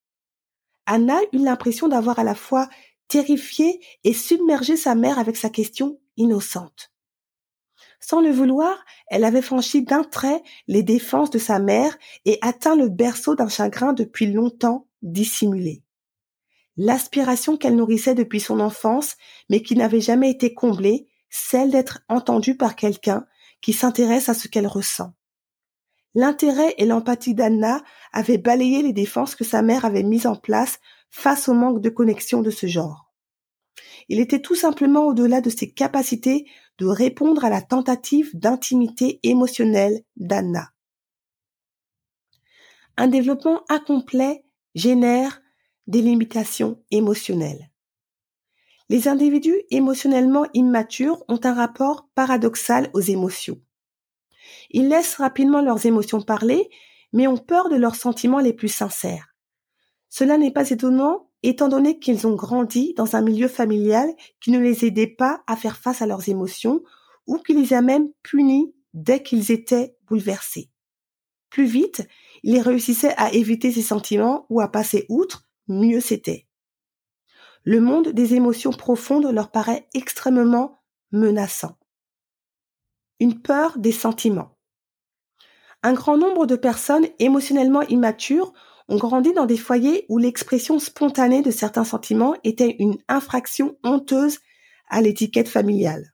Anna 0.86 1.20
eut 1.34 1.40
l'impression 1.40 1.88
d'avoir 1.88 2.20
à 2.20 2.24
la 2.24 2.36
fois 2.36 2.70
terrifié 3.08 3.80
et 4.04 4.14
submergé 4.14 4.78
sa 4.78 4.96
mère 4.96 5.20
avec 5.20 5.36
sa 5.36 5.50
question 5.50 6.00
innocente. 6.16 6.92
Sans 8.00 8.22
le 8.22 8.32
vouloir, 8.32 8.78
elle 9.08 9.24
avait 9.24 9.42
franchi 9.42 9.84
d'un 9.84 10.04
trait 10.04 10.44
les 10.68 10.84
défenses 10.84 11.30
de 11.30 11.40
sa 11.40 11.60
mère 11.60 11.98
et 12.26 12.38
atteint 12.42 12.76
le 12.76 12.90
berceau 12.90 13.36
d'un 13.36 13.50
chagrin 13.50 13.94
depuis 13.94 14.32
longtemps 14.32 14.88
dissimulé. 15.02 15.84
L'aspiration 16.78 17.58
qu'elle 17.58 17.76
nourrissait 17.76 18.14
depuis 18.14 18.40
son 18.40 18.60
enfance, 18.60 19.16
mais 19.50 19.62
qui 19.64 19.76
n'avait 19.76 20.02
jamais 20.02 20.30
été 20.30 20.54
comblée, 20.54 21.08
celle 21.30 21.72
d'être 21.72 22.02
entendue 22.08 22.56
par 22.56 22.76
quelqu'un 22.76 23.26
qui 23.62 23.74
s'intéresse 23.74 24.30
à 24.30 24.36
ce 24.36 24.48
qu'elle 24.48 24.68
ressent. 24.68 25.14
L'intérêt 26.14 26.76
et 26.78 26.86
l'empathie 26.86 27.34
d'Anna 27.34 27.84
avaient 28.14 28.38
balayé 28.38 28.82
les 28.82 28.94
défenses 28.94 29.36
que 29.36 29.44
sa 29.44 29.62
mère 29.62 29.86
avait 29.86 30.04
mises 30.04 30.28
en 30.28 30.36
place 30.36 30.80
face 31.10 31.50
au 31.50 31.54
manque 31.54 31.82
de 31.82 31.90
connexion 31.90 32.42
de 32.42 32.52
ce 32.52 32.68
genre. 32.68 33.07
Il 34.10 34.20
était 34.20 34.42
tout 34.42 34.56
simplement 34.56 35.06
au-delà 35.06 35.42
de 35.42 35.50
ses 35.50 35.72
capacités 35.72 36.50
de 36.78 36.86
répondre 36.86 37.44
à 37.44 37.50
la 37.50 37.62
tentative 37.62 38.32
d'intimité 38.34 39.20
émotionnelle 39.24 40.02
d'Anna. 40.16 40.72
Un 42.96 43.08
développement 43.08 43.64
incomplet 43.70 44.46
génère 44.76 45.42
des 45.88 46.02
limitations 46.02 46.84
émotionnelles. 46.92 47.72
Les 48.90 49.08
individus 49.08 49.62
émotionnellement 49.70 50.46
immatures 50.54 51.24
ont 51.28 51.40
un 51.44 51.54
rapport 51.54 52.08
paradoxal 52.16 52.90
aux 52.94 53.02
émotions. 53.02 53.62
Ils 54.72 54.88
laissent 54.88 55.16
rapidement 55.16 55.62
leurs 55.62 55.86
émotions 55.86 56.22
parler, 56.22 56.70
mais 57.12 57.28
ont 57.28 57.38
peur 57.38 57.70
de 57.70 57.76
leurs 57.76 57.96
sentiments 57.96 58.40
les 58.40 58.54
plus 58.54 58.70
sincères. 58.70 59.36
Cela 60.10 60.38
n'est 60.38 60.52
pas 60.52 60.70
étonnant 60.70 61.27
étant 61.44 61.68
donné 61.68 62.00
qu'ils 62.00 62.28
ont 62.28 62.36
grandi 62.36 62.94
dans 62.96 63.16
un 63.16 63.22
milieu 63.22 63.48
familial 63.48 64.10
qui 64.42 64.52
ne 64.52 64.60
les 64.60 64.86
aidait 64.86 65.08
pas 65.08 65.44
à 65.48 65.56
faire 65.56 65.78
face 65.78 66.02
à 66.02 66.08
leurs 66.08 66.30
émotions 66.30 66.82
ou 67.28 67.38
qui 67.38 67.54
les 67.54 67.74
a 67.74 67.82
même 67.82 68.10
punis 68.24 68.74
dès 68.94 69.22
qu'ils 69.22 69.52
étaient 69.52 69.96
bouleversés. 70.08 70.70
Plus 71.50 71.66
vite, 71.66 72.08
ils 72.44 72.60
réussissaient 72.60 73.14
à 73.18 73.32
éviter 73.34 73.72
ces 73.72 73.82
sentiments 73.82 74.46
ou 74.50 74.62
à 74.62 74.72
passer 74.72 75.06
outre, 75.10 75.48
mieux 75.68 76.00
c'était. 76.00 76.48
Le 77.64 77.82
monde 77.82 78.10
des 78.10 78.34
émotions 78.34 78.72
profondes 78.72 79.30
leur 79.32 79.52
paraît 79.52 79.88
extrêmement 79.94 80.82
menaçant. 81.12 81.78
Une 83.20 83.42
peur 83.42 83.78
des 83.78 83.92
sentiments. 83.92 84.58
Un 85.84 85.94
grand 85.94 86.18
nombre 86.18 86.46
de 86.46 86.56
personnes 86.56 87.08
émotionnellement 87.20 87.82
immatures 87.84 88.54
ont 88.90 88.98
grandi 88.98 89.34
dans 89.34 89.46
des 89.46 89.58
foyers 89.58 90.06
où 90.10 90.18
l'expression 90.18 90.80
spontanée 90.80 91.42
de 91.42 91.52
certains 91.52 91.84
sentiments 91.84 92.36
était 92.44 92.76
une 92.80 92.98
infraction 93.08 93.78
honteuse 93.84 94.40
à 94.90 95.02
l'étiquette 95.02 95.50
familiale. 95.50 96.14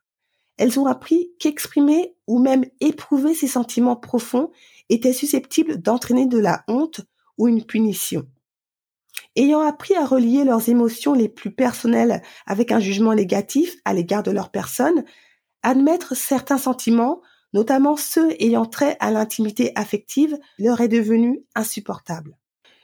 Elles 0.58 0.80
ont 0.80 0.86
appris 0.86 1.32
qu'exprimer 1.40 2.16
ou 2.28 2.40
même 2.40 2.66
éprouver 2.80 3.34
ces 3.34 3.48
sentiments 3.48 3.96
profonds 3.96 4.52
était 4.90 5.14
susceptible 5.14 5.82
d'entraîner 5.82 6.26
de 6.26 6.38
la 6.38 6.64
honte 6.68 7.02
ou 7.38 7.48
une 7.48 7.64
punition. 7.64 8.28
Ayant 9.36 9.62
appris 9.62 9.96
à 9.96 10.06
relier 10.06 10.44
leurs 10.44 10.70
émotions 10.70 11.14
les 11.14 11.30
plus 11.30 11.52
personnelles 11.52 12.22
avec 12.46 12.72
un 12.72 12.80
jugement 12.80 13.16
négatif 13.16 13.76
à 13.86 13.94
l'égard 13.94 14.22
de 14.22 14.32
leur 14.32 14.52
personne, 14.52 15.04
admettre 15.64 16.16
certains 16.16 16.58
sentiments, 16.58 17.22
notamment 17.54 17.96
ceux 17.96 18.32
ayant 18.40 18.66
trait 18.66 18.98
à 19.00 19.12
l'intimité 19.12 19.72
affective, 19.76 20.38
leur 20.60 20.82
est 20.82 20.88
devenu 20.88 21.44
insupportable. 21.56 22.38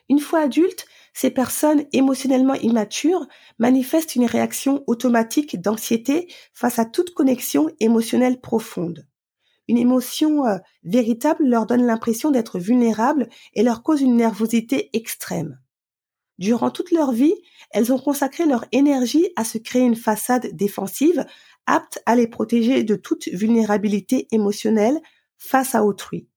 Une 0.09 0.19
fois 0.19 0.39
adultes, 0.39 0.87
ces 1.13 1.29
personnes 1.29 1.85
émotionnellement 1.93 2.55
immatures 2.55 3.27
manifestent 3.59 4.15
une 4.15 4.25
réaction 4.25 4.83
automatique 4.87 5.61
d'anxiété 5.61 6.27
face 6.53 6.79
à 6.79 6.85
toute 6.85 7.13
connexion 7.13 7.69
émotionnelle 7.79 8.39
profonde. 8.41 9.07
Une 9.67 9.77
émotion 9.77 10.47
euh, 10.47 10.57
véritable 10.83 11.47
leur 11.47 11.67
donne 11.67 11.85
l'impression 11.85 12.31
d'être 12.31 12.57
vulnérables 12.57 13.29
et 13.53 13.61
leur 13.61 13.83
cause 13.83 14.01
une 14.01 14.15
nervosité 14.15 14.89
extrême. 14.93 15.59
Durant 16.39 16.71
toute 16.71 16.91
leur 16.91 17.11
vie, 17.11 17.35
elles 17.71 17.91
ont 17.93 17.99
consacré 17.99 18.45
leur 18.45 18.65
énergie 18.71 19.27
à 19.35 19.43
se 19.43 19.57
créer 19.57 19.83
une 19.83 19.95
façade 19.95 20.47
défensive 20.53 21.25
apte 21.65 22.01
à 22.07 22.15
les 22.15 22.27
protéger 22.27 22.83
de 22.83 22.95
toute 22.95 23.27
vulnérabilité 23.27 24.27
émotionnelle 24.31 24.99
face 25.37 25.75
à 25.75 25.83
autrui. 25.83 26.27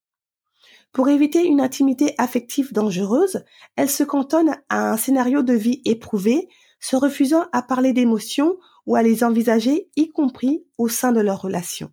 Pour 0.93 1.09
éviter 1.09 1.47
une 1.47 1.61
intimité 1.61 2.15
affective 2.19 2.73
dangereuse, 2.73 3.45
elles 3.77 3.91
se 3.91 4.05
cantonnent 4.05 4.57
à 4.69 4.93
un 4.93 4.97
scénario 4.97 5.43
de 5.43 5.55
vie 5.55 5.81
éprouvé, 5.87 6.49
se 6.81 6.97
refusant 6.97 7.47
à 7.53 7.63
parler 7.63 7.93
d'émotions 7.95 8.57
ou 8.87 8.95
à 8.95 9.03
les 9.03 9.25
envisager, 9.25 9.89
y 9.97 10.11
compris 10.11 10.67
au 10.77 10.89
sein 10.89 11.13
de 11.13 11.21
leur 11.21 11.41
relation. 11.41 11.91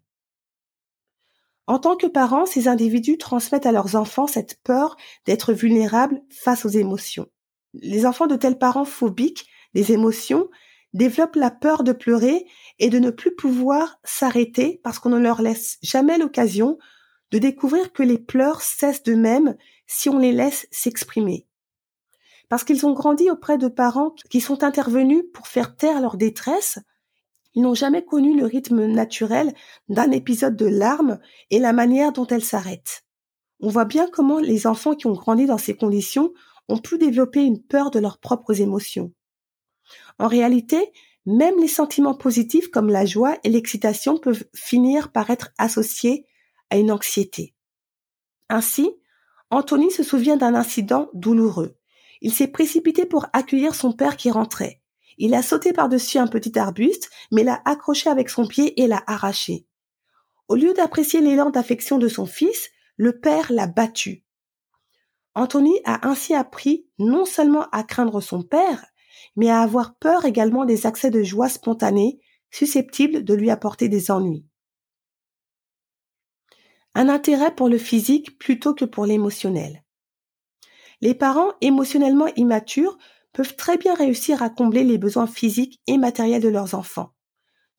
En 1.65 1.79
tant 1.79 1.96
que 1.96 2.08
parents, 2.08 2.46
ces 2.46 2.68
individus 2.68 3.18
transmettent 3.18 3.68
à 3.68 3.72
leurs 3.72 3.96
enfants 3.96 4.27
cette 4.27 4.60
peur 4.63 4.98
d'être 5.25 5.53
vulnérables 5.53 6.22
face 6.29 6.65
aux 6.65 6.70
émotions. 6.70 7.27
Les 7.74 8.06
enfants 8.06 8.27
de 8.27 8.36
tels 8.36 8.58
parents 8.58 8.86
phobiques 8.86 9.48
des 9.75 9.91
émotions 9.91 10.50
développent 10.94 11.36
la 11.36 11.51
peur 11.51 11.84
de 11.84 11.91
pleurer 11.91 12.48
et 12.79 12.89
de 12.89 12.98
ne 12.98 13.12
plus 13.12 13.36
pouvoir 13.36 14.00
s'arrêter 14.03 14.82
parce 14.84 14.98
qu'on 14.98 15.10
ne 15.10 15.20
leur 15.20 15.44
laisse 15.44 15.77
jamais 15.84 16.18
l'occasion 16.18 16.79
de 17.31 17.38
découvrir 17.38 17.93
que 17.93 18.03
les 18.03 18.17
pleurs 18.17 18.62
cessent 18.62 19.03
d'eux-mêmes 19.03 19.55
si 19.88 20.09
on 20.09 20.17
les 20.17 20.31
laisse 20.31 20.67
s'exprimer. 20.71 21.48
Parce 22.48 22.63
qu'ils 22.63 22.86
ont 22.86 22.93
grandi 22.93 23.29
auprès 23.29 23.57
de 23.57 23.67
parents 23.67 24.15
qui 24.29 24.41
sont 24.41 24.63
intervenus 24.63 25.24
pour 25.33 25.48
faire 25.48 25.75
taire 25.75 26.01
leur 26.01 26.17
détresse, 26.17 26.79
ils 27.53 27.62
n'ont 27.62 27.75
jamais 27.75 28.03
connu 28.03 28.38
le 28.38 28.45
rythme 28.45 28.86
naturel 28.86 29.53
d'un 29.88 30.12
épisode 30.12 30.55
de 30.55 30.67
larmes 30.67 31.19
et 31.50 31.59
la 31.59 31.74
manière 31.74 32.12
dont 32.12 32.27
elles 32.27 32.43
s'arrêtent. 32.43 33.03
On 33.59 33.69
voit 33.69 33.86
bien 33.86 34.07
comment 34.09 34.39
les 34.39 34.67
enfants 34.67 34.95
qui 34.95 35.07
ont 35.07 35.13
grandi 35.13 35.45
dans 35.45 35.57
ces 35.57 35.75
conditions 35.75 36.33
ont 36.67 36.77
pu 36.77 36.98
développer 36.98 37.43
une 37.43 37.62
peur 37.62 37.91
de 37.91 38.00
leurs 38.00 38.19
propres 38.19 38.62
émotions. 38.62 39.12
En 40.19 40.27
réalité, 40.27 40.91
même 41.25 41.59
les 41.59 41.67
sentiments 41.67 42.15
positifs 42.15 42.69
comme 42.69 42.89
la 42.89 43.05
joie 43.05 43.38
et 43.43 43.50
l'excitation 43.50 44.17
peuvent 44.17 44.45
finir 44.53 45.12
par 45.12 45.29
être 45.29 45.50
associés 45.57 46.25
à 46.70 46.78
une 46.78 46.92
anxiété. 46.92 47.56
Ainsi, 48.50 48.90
Anthony 49.52 49.92
se 49.92 50.04
souvient 50.04 50.38
d'un 50.38 50.56
incident 50.56 51.10
douloureux. 51.14 51.78
Il 52.22 52.34
s'est 52.34 52.48
précipité 52.48 53.06
pour 53.06 53.28
accueillir 53.34 53.76
son 53.76 53.94
père 53.94 54.18
qui 54.18 54.30
rentrait. 54.30 54.82
Il 55.18 55.34
a 55.34 55.42
sauté 55.42 55.74
par-dessus 55.74 56.18
un 56.18 56.28
petit 56.28 56.58
arbuste, 56.58 57.10
mais 57.32 57.44
l'a 57.44 57.62
accroché 57.66 58.10
avec 58.10 58.30
son 58.30 58.48
pied 58.48 58.82
et 58.82 58.88
l'a 58.88 59.04
arraché. 59.08 59.66
Au 60.48 60.56
lieu 60.56 60.74
d'apprécier 60.74 61.22
l'élan 61.22 61.50
d'affection 61.50 61.98
de 61.98 62.08
son 62.08 62.26
fils, 62.26 62.70
le 62.98 63.20
père 63.20 63.52
l'a 63.52 63.68
battu. 63.68 64.24
Anthony 65.36 65.80
a 65.86 66.08
ainsi 66.08 66.34
appris 66.34 66.88
non 66.98 67.26
seulement 67.26 67.68
à 67.72 67.84
craindre 67.84 68.22
son 68.22 68.44
père, 68.44 68.86
mais 69.36 69.50
à 69.50 69.62
avoir 69.62 69.96
peur 69.96 70.26
également 70.26 70.66
des 70.66 70.86
accès 70.86 71.12
de 71.12 71.24
joie 71.24 71.50
spontanés 71.50 72.20
susceptibles 72.52 73.24
de 73.24 73.34
lui 73.34 73.52
apporter 73.52 73.90
des 73.90 74.12
ennuis. 74.12 74.49
Un 76.96 77.10
intérêt 77.10 77.53
pour 77.53 77.69
le 77.69 77.77
physique 77.77 78.38
plutôt 78.39 78.74
que 78.74 78.86
pour 78.86 79.05
l'émotionnel. 79.05 79.84
Les 81.01 81.13
parents 81.13 81.53
émotionnellement 81.62 82.27
immatures 82.36 82.98
peuvent 83.31 83.55
très 83.55 83.77
bien 83.77 83.93
réussir 83.93 84.43
à 84.43 84.50
combler 84.50 84.84
les 84.84 84.98
besoins 84.98 85.27
physiques 85.27 85.79
et 85.88 85.98
matériels 85.98 86.41
de 86.41 86.50
leurs 86.50 86.74
enfants. 86.74 87.13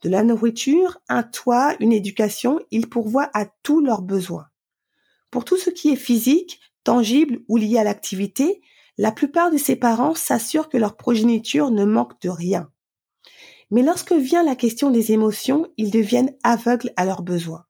De 0.03 0.09
la 0.09 0.23
nourriture, 0.23 0.99
un 1.09 1.23
toit, 1.23 1.75
une 1.81 1.93
éducation, 1.93 2.61
ils 2.71 2.89
pourvoient 2.89 3.31
à 3.35 3.47
tous 3.63 3.81
leurs 3.81 4.03
besoins. 4.03 4.47
Pour 5.31 5.45
tout 5.45 5.59
ce 5.59 5.69
qui 5.69 5.91
est 5.91 5.97
physique, 5.97 6.61
tangible 6.85 7.41
ou 7.49 7.57
lié 7.57 7.79
à 7.79 7.85
l'activité, 7.85 8.63
la 8.97 9.13
plupart 9.13 9.51
de 9.51 9.59
ces 9.59 9.77
parents 9.77 10.15
s'assurent 10.15 10.69
que 10.69 10.79
leur 10.79 10.97
progéniture 10.97 11.71
ne 11.71 11.85
manque 11.85 12.21
de 12.23 12.31
rien. 12.31 12.71
Mais 13.71 13.83
lorsque 13.83 14.13
vient 14.13 14.43
la 14.43 14.57
question 14.57 14.91
des 14.91 15.13
émotions, 15.13 15.67
ils 15.77 15.91
deviennent 15.91 16.35
aveugles 16.43 16.93
à 16.97 17.05
leurs 17.05 17.23
besoins. 17.23 17.67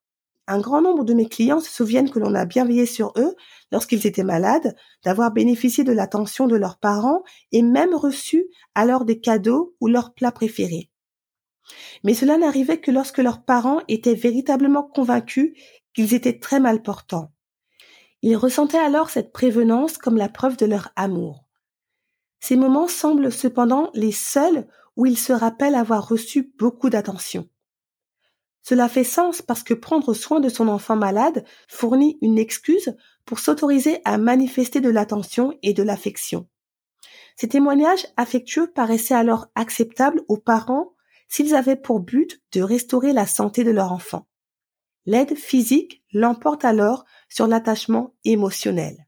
Un 0.51 0.59
grand 0.59 0.81
nombre 0.81 1.05
de 1.05 1.13
mes 1.13 1.29
clients 1.29 1.61
se 1.61 1.71
souviennent 1.71 2.09
que 2.09 2.19
l'on 2.19 2.35
a 2.35 2.43
bien 2.43 2.65
veillé 2.65 2.85
sur 2.85 3.13
eux 3.15 3.37
lorsqu'ils 3.71 4.05
étaient 4.05 4.25
malades, 4.25 4.75
d'avoir 5.05 5.31
bénéficié 5.31 5.85
de 5.85 5.93
l'attention 5.93 6.45
de 6.45 6.57
leurs 6.57 6.77
parents 6.77 7.23
et 7.53 7.61
même 7.61 7.95
reçu 7.95 8.49
alors 8.75 9.05
des 9.05 9.21
cadeaux 9.21 9.77
ou 9.79 9.87
leurs 9.87 10.13
plats 10.13 10.33
préférés. 10.33 10.91
Mais 12.03 12.13
cela 12.13 12.37
n'arrivait 12.37 12.81
que 12.81 12.91
lorsque 12.91 13.19
leurs 13.19 13.45
parents 13.45 13.79
étaient 13.87 14.13
véritablement 14.13 14.83
convaincus 14.83 15.53
qu'ils 15.93 16.13
étaient 16.13 16.37
très 16.37 16.59
mal 16.59 16.81
portants. 16.81 17.31
Ils 18.21 18.35
ressentaient 18.35 18.77
alors 18.77 19.09
cette 19.09 19.31
prévenance 19.31 19.97
comme 19.97 20.17
la 20.17 20.27
preuve 20.27 20.57
de 20.57 20.65
leur 20.65 20.89
amour. 20.97 21.45
Ces 22.41 22.57
moments 22.57 22.89
semblent 22.89 23.31
cependant 23.31 23.89
les 23.93 24.11
seuls 24.11 24.67
où 24.97 25.05
ils 25.05 25.17
se 25.17 25.31
rappellent 25.31 25.75
avoir 25.75 26.09
reçu 26.09 26.53
beaucoup 26.59 26.89
d'attention. 26.89 27.47
Cela 28.63 28.87
fait 28.87 29.03
sens 29.03 29.41
parce 29.41 29.63
que 29.63 29.73
prendre 29.73 30.13
soin 30.13 30.39
de 30.39 30.49
son 30.49 30.67
enfant 30.67 30.95
malade 30.95 31.43
fournit 31.67 32.17
une 32.21 32.37
excuse 32.37 32.95
pour 33.25 33.39
s'autoriser 33.39 34.01
à 34.05 34.17
manifester 34.17 34.81
de 34.81 34.89
l'attention 34.89 35.57
et 35.63 35.73
de 35.73 35.83
l'affection. 35.83 36.47
Ces 37.35 37.49
témoignages 37.49 38.07
affectueux 38.17 38.67
paraissaient 38.67 39.15
alors 39.15 39.47
acceptables 39.55 40.21
aux 40.27 40.37
parents 40.37 40.93
s'ils 41.27 41.55
avaient 41.55 41.75
pour 41.75 42.01
but 42.01 42.41
de 42.51 42.61
restaurer 42.61 43.13
la 43.13 43.25
santé 43.25 43.63
de 43.63 43.71
leur 43.71 43.91
enfant. 43.91 44.27
L'aide 45.05 45.35
physique 45.35 46.03
l'emporte 46.13 46.63
alors 46.65 47.05
sur 47.29 47.47
l'attachement 47.47 48.13
émotionnel. 48.25 49.07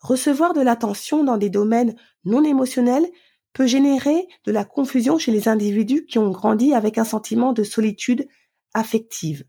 Recevoir 0.00 0.54
de 0.54 0.60
l'attention 0.60 1.22
dans 1.22 1.36
des 1.36 1.50
domaines 1.50 1.94
non 2.24 2.42
émotionnels 2.42 3.08
peut 3.52 3.66
générer 3.66 4.26
de 4.44 4.52
la 4.52 4.64
confusion 4.64 5.18
chez 5.18 5.32
les 5.32 5.48
individus 5.48 6.06
qui 6.06 6.18
ont 6.18 6.30
grandi 6.30 6.72
avec 6.72 6.98
un 6.98 7.04
sentiment 7.04 7.52
de 7.52 7.62
solitude 7.62 8.28
affective. 8.78 9.44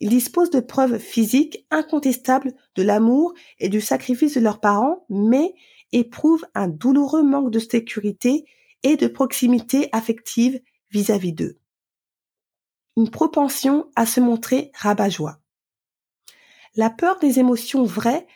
Ils 0.00 0.10
disposent 0.10 0.50
de 0.50 0.60
preuves 0.60 0.98
physiques 0.98 1.66
incontestables 1.70 2.52
de 2.74 2.82
l'amour 2.82 3.34
et 3.58 3.68
du 3.68 3.80
sacrifice 3.80 4.34
de 4.34 4.40
leurs 4.40 4.60
parents, 4.60 5.06
mais 5.08 5.54
éprouvent 5.92 6.46
un 6.54 6.68
douloureux 6.68 7.22
manque 7.22 7.50
de 7.50 7.58
sécurité 7.58 8.44
et 8.82 8.96
de 8.96 9.06
proximité 9.06 9.88
affective 9.92 10.60
vis-à-vis 10.90 11.32
d'eux. 11.32 11.58
Une 12.96 13.10
propension 13.10 13.90
à 13.96 14.04
se 14.04 14.20
montrer 14.20 14.70
rabat-joie. 14.74 15.38
La 16.74 16.90
peur 16.90 17.18
des 17.18 17.38
émotions 17.38 17.84
vraies 17.84 18.26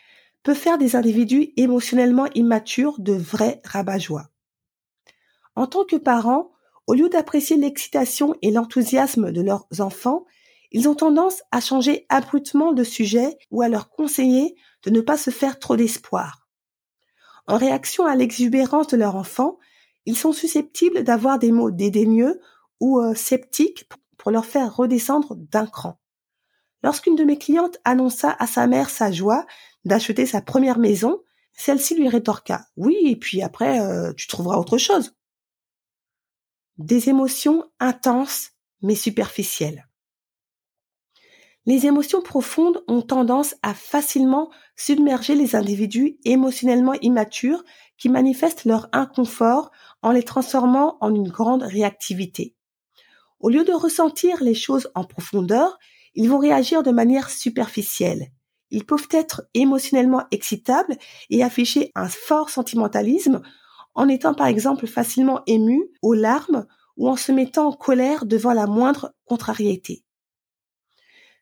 peut 0.43 0.53
faire 0.53 0.77
des 0.77 0.95
individus 0.95 1.51
émotionnellement 1.57 2.27
immatures 2.33 2.99
de 2.99 3.13
vrais 3.13 3.61
rabat-joie. 3.65 4.29
En 5.55 5.67
tant 5.67 5.85
que 5.85 5.95
parents, 5.95 6.51
au 6.87 6.93
lieu 6.93 7.09
d'apprécier 7.09 7.57
l'excitation 7.57 8.35
et 8.41 8.51
l'enthousiasme 8.51 9.31
de 9.31 9.41
leurs 9.41 9.67
enfants, 9.79 10.25
ils 10.71 10.87
ont 10.89 10.95
tendance 10.95 11.43
à 11.51 11.61
changer 11.61 12.05
abruptement 12.09 12.73
de 12.73 12.83
sujet 12.83 13.37
ou 13.51 13.61
à 13.61 13.69
leur 13.69 13.89
conseiller 13.89 14.55
de 14.83 14.89
ne 14.89 15.01
pas 15.01 15.17
se 15.17 15.29
faire 15.29 15.59
trop 15.59 15.75
d'espoir. 15.75 16.47
En 17.45 17.57
réaction 17.57 18.05
à 18.05 18.15
l'exubérance 18.15 18.87
de 18.87 18.97
leur 18.97 19.15
enfant, 19.15 19.57
ils 20.05 20.17
sont 20.17 20.33
susceptibles 20.33 21.03
d'avoir 21.03 21.39
des 21.39 21.51
mots 21.51 21.71
dédaigneux 21.71 22.39
ou 22.79 22.99
euh, 22.99 23.13
sceptiques 23.15 23.89
pour 24.17 24.31
leur 24.31 24.45
faire 24.45 24.75
redescendre 24.75 25.35
d'un 25.35 25.65
cran. 25.65 25.99
Lorsqu'une 26.83 27.15
de 27.15 27.23
mes 27.23 27.37
clientes 27.37 27.77
annonça 27.85 28.35
à 28.39 28.47
sa 28.47 28.67
mère 28.67 28.89
sa 28.89 29.11
joie 29.11 29.45
d'acheter 29.85 30.25
sa 30.25 30.41
première 30.41 30.79
maison, 30.79 31.21
celle-ci 31.53 31.95
lui 31.95 32.07
rétorqua 32.07 32.65
Oui, 32.75 32.97
et 33.05 33.15
puis 33.15 33.41
après, 33.41 33.79
euh, 33.79 34.13
tu 34.13 34.27
trouveras 34.27 34.57
autre 34.57 34.77
chose. 34.77 35.15
Des 36.77 37.09
émotions 37.09 37.63
intenses 37.79 38.51
mais 38.83 38.93
superficielles. 38.93 39.87
Les 41.65 41.87
émotions 41.87 42.21
profondes 42.21 42.83
ont 42.87 43.01
tendance 43.01 43.55
à 43.63 43.73
facilement 43.73 44.51
submerger 44.75 45.33
les 45.33 45.55
individus 45.55 46.19
émotionnellement 46.23 46.93
immatures 47.01 47.63
qui 47.97 48.09
manifestent 48.09 48.65
leur 48.65 48.89
inconfort 48.91 49.71
en 50.03 50.11
les 50.11 50.21
transformant 50.21 50.97
en 51.01 51.15
une 51.15 51.29
grande 51.29 51.63
réactivité. 51.63 52.55
Au 53.39 53.49
lieu 53.49 53.63
de 53.63 53.73
ressentir 53.73 54.43
les 54.43 54.53
choses 54.53 54.91
en 54.93 55.03
profondeur, 55.03 55.79
ils 56.13 56.29
vont 56.29 56.37
réagir 56.37 56.83
de 56.83 56.91
manière 56.91 57.31
superficielle. 57.31 58.27
Ils 58.69 58.85
peuvent 58.85 59.09
être 59.09 59.49
émotionnellement 59.55 60.25
excitables 60.29 60.95
et 61.31 61.43
afficher 61.43 61.91
un 61.95 62.07
fort 62.07 62.51
sentimentalisme 62.51 63.41
en 63.97 64.07
étant 64.07 64.33
par 64.33 64.47
exemple 64.47 64.87
facilement 64.87 65.41
émus 65.47 65.83
aux 66.01 66.13
larmes 66.13 66.65
ou 66.95 67.09
en 67.09 67.17
se 67.17 67.31
mettant 67.31 67.67
en 67.67 67.73
colère 67.73 68.25
devant 68.25 68.53
la 68.53 68.67
moindre 68.67 69.13
contrariété. 69.25 70.03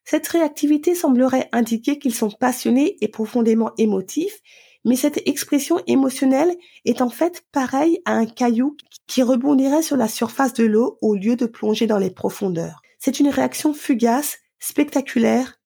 Cette 0.05 0.27
réactivité 0.27 0.95
semblerait 0.95 1.49
indiquer 1.51 1.99
qu'ils 1.99 2.15
sont 2.15 2.31
passionnés 2.31 2.97
et 3.01 3.07
profondément 3.07 3.71
émotifs, 3.77 4.39
mais 4.85 4.95
cette 4.95 5.27
expression 5.27 5.81
émotionnelle 5.87 6.55
est 6.85 7.01
en 7.01 7.09
fait 7.09 7.43
pareille 7.51 7.99
à 8.05 8.13
un 8.13 8.25
caillou 8.25 8.77
qui 9.07 9.23
rebondirait 9.23 9.81
sur 9.81 9.97
la 9.97 10.07
surface 10.07 10.53
de 10.53 10.63
l'eau 10.63 10.97
au 11.01 11.15
lieu 11.15 11.35
de 11.35 11.47
plonger 11.47 11.87
dans 11.87 11.97
les 11.97 12.11
profondeurs. 12.11 12.81
C'est 12.99 13.19
une 13.19 13.29
réaction 13.29 13.73
fugace 13.73 14.37
spectaculaire, 14.59 15.59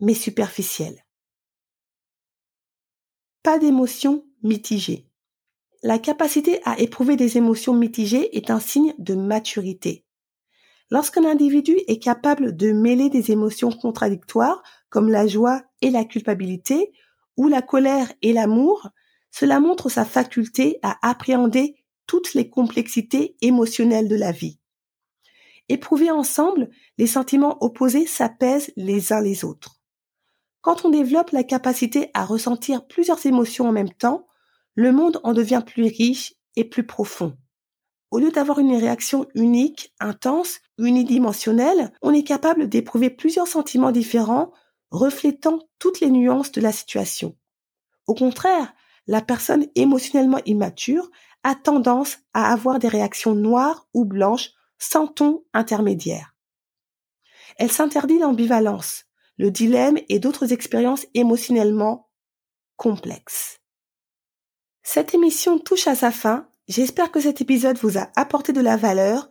mais 0.00 0.14
superficielle. 0.14 1.04
Pas 3.42 3.58
d'émotions 3.58 4.24
mitigées. 4.42 5.06
La 5.86 6.00
capacité 6.00 6.58
à 6.64 6.80
éprouver 6.80 7.14
des 7.14 7.38
émotions 7.38 7.72
mitigées 7.72 8.36
est 8.36 8.50
un 8.50 8.58
signe 8.58 8.92
de 8.98 9.14
maturité. 9.14 10.04
Lorsqu'un 10.90 11.24
individu 11.24 11.76
est 11.86 12.02
capable 12.02 12.56
de 12.56 12.72
mêler 12.72 13.08
des 13.08 13.30
émotions 13.30 13.70
contradictoires, 13.70 14.64
comme 14.88 15.08
la 15.08 15.28
joie 15.28 15.62
et 15.82 15.90
la 15.90 16.04
culpabilité, 16.04 16.90
ou 17.36 17.46
la 17.46 17.62
colère 17.62 18.12
et 18.20 18.32
l'amour, 18.32 18.88
cela 19.30 19.60
montre 19.60 19.88
sa 19.88 20.04
faculté 20.04 20.80
à 20.82 20.98
appréhender 21.08 21.76
toutes 22.08 22.34
les 22.34 22.50
complexités 22.50 23.36
émotionnelles 23.40 24.08
de 24.08 24.16
la 24.16 24.32
vie. 24.32 24.58
Éprouvés 25.68 26.10
ensemble, 26.10 26.68
les 26.98 27.06
sentiments 27.06 27.62
opposés 27.62 28.08
s'apaisent 28.08 28.72
les 28.74 29.12
uns 29.12 29.20
les 29.20 29.44
autres. 29.44 29.80
Quand 30.62 30.84
on 30.84 30.90
développe 30.90 31.30
la 31.30 31.44
capacité 31.44 32.10
à 32.12 32.24
ressentir 32.24 32.88
plusieurs 32.88 33.24
émotions 33.24 33.68
en 33.68 33.72
même 33.72 33.92
temps, 33.92 34.25
le 34.76 34.92
monde 34.92 35.20
en 35.24 35.32
devient 35.32 35.62
plus 35.66 35.84
riche 35.84 36.34
et 36.54 36.64
plus 36.64 36.86
profond. 36.86 37.36
Au 38.10 38.18
lieu 38.18 38.30
d'avoir 38.30 38.60
une 38.60 38.76
réaction 38.76 39.26
unique, 39.34 39.92
intense, 39.98 40.60
unidimensionnelle, 40.78 41.92
on 42.02 42.12
est 42.12 42.22
capable 42.22 42.68
d'éprouver 42.68 43.10
plusieurs 43.10 43.48
sentiments 43.48 43.90
différents 43.90 44.52
reflétant 44.90 45.58
toutes 45.78 46.00
les 46.00 46.10
nuances 46.10 46.52
de 46.52 46.60
la 46.60 46.72
situation. 46.72 47.36
Au 48.06 48.14
contraire, 48.14 48.72
la 49.06 49.20
personne 49.20 49.66
émotionnellement 49.74 50.40
immature 50.46 51.10
a 51.42 51.54
tendance 51.54 52.18
à 52.34 52.52
avoir 52.52 52.78
des 52.78 52.88
réactions 52.88 53.34
noires 53.34 53.88
ou 53.94 54.04
blanches 54.04 54.50
sans 54.78 55.06
ton 55.06 55.44
intermédiaire. 55.52 56.34
Elle 57.58 57.72
s'interdit 57.72 58.18
l'ambivalence, 58.18 59.04
le 59.38 59.50
dilemme 59.50 59.98
et 60.08 60.18
d'autres 60.18 60.52
expériences 60.52 61.06
émotionnellement 61.14 62.10
complexes. 62.76 63.60
Cette 64.88 65.14
émission 65.14 65.58
touche 65.58 65.88
à 65.88 65.96
sa 65.96 66.12
fin. 66.12 66.46
J'espère 66.68 67.10
que 67.10 67.18
cet 67.20 67.40
épisode 67.40 67.76
vous 67.76 67.98
a 67.98 68.08
apporté 68.14 68.52
de 68.52 68.60
la 68.60 68.76
valeur 68.76 69.28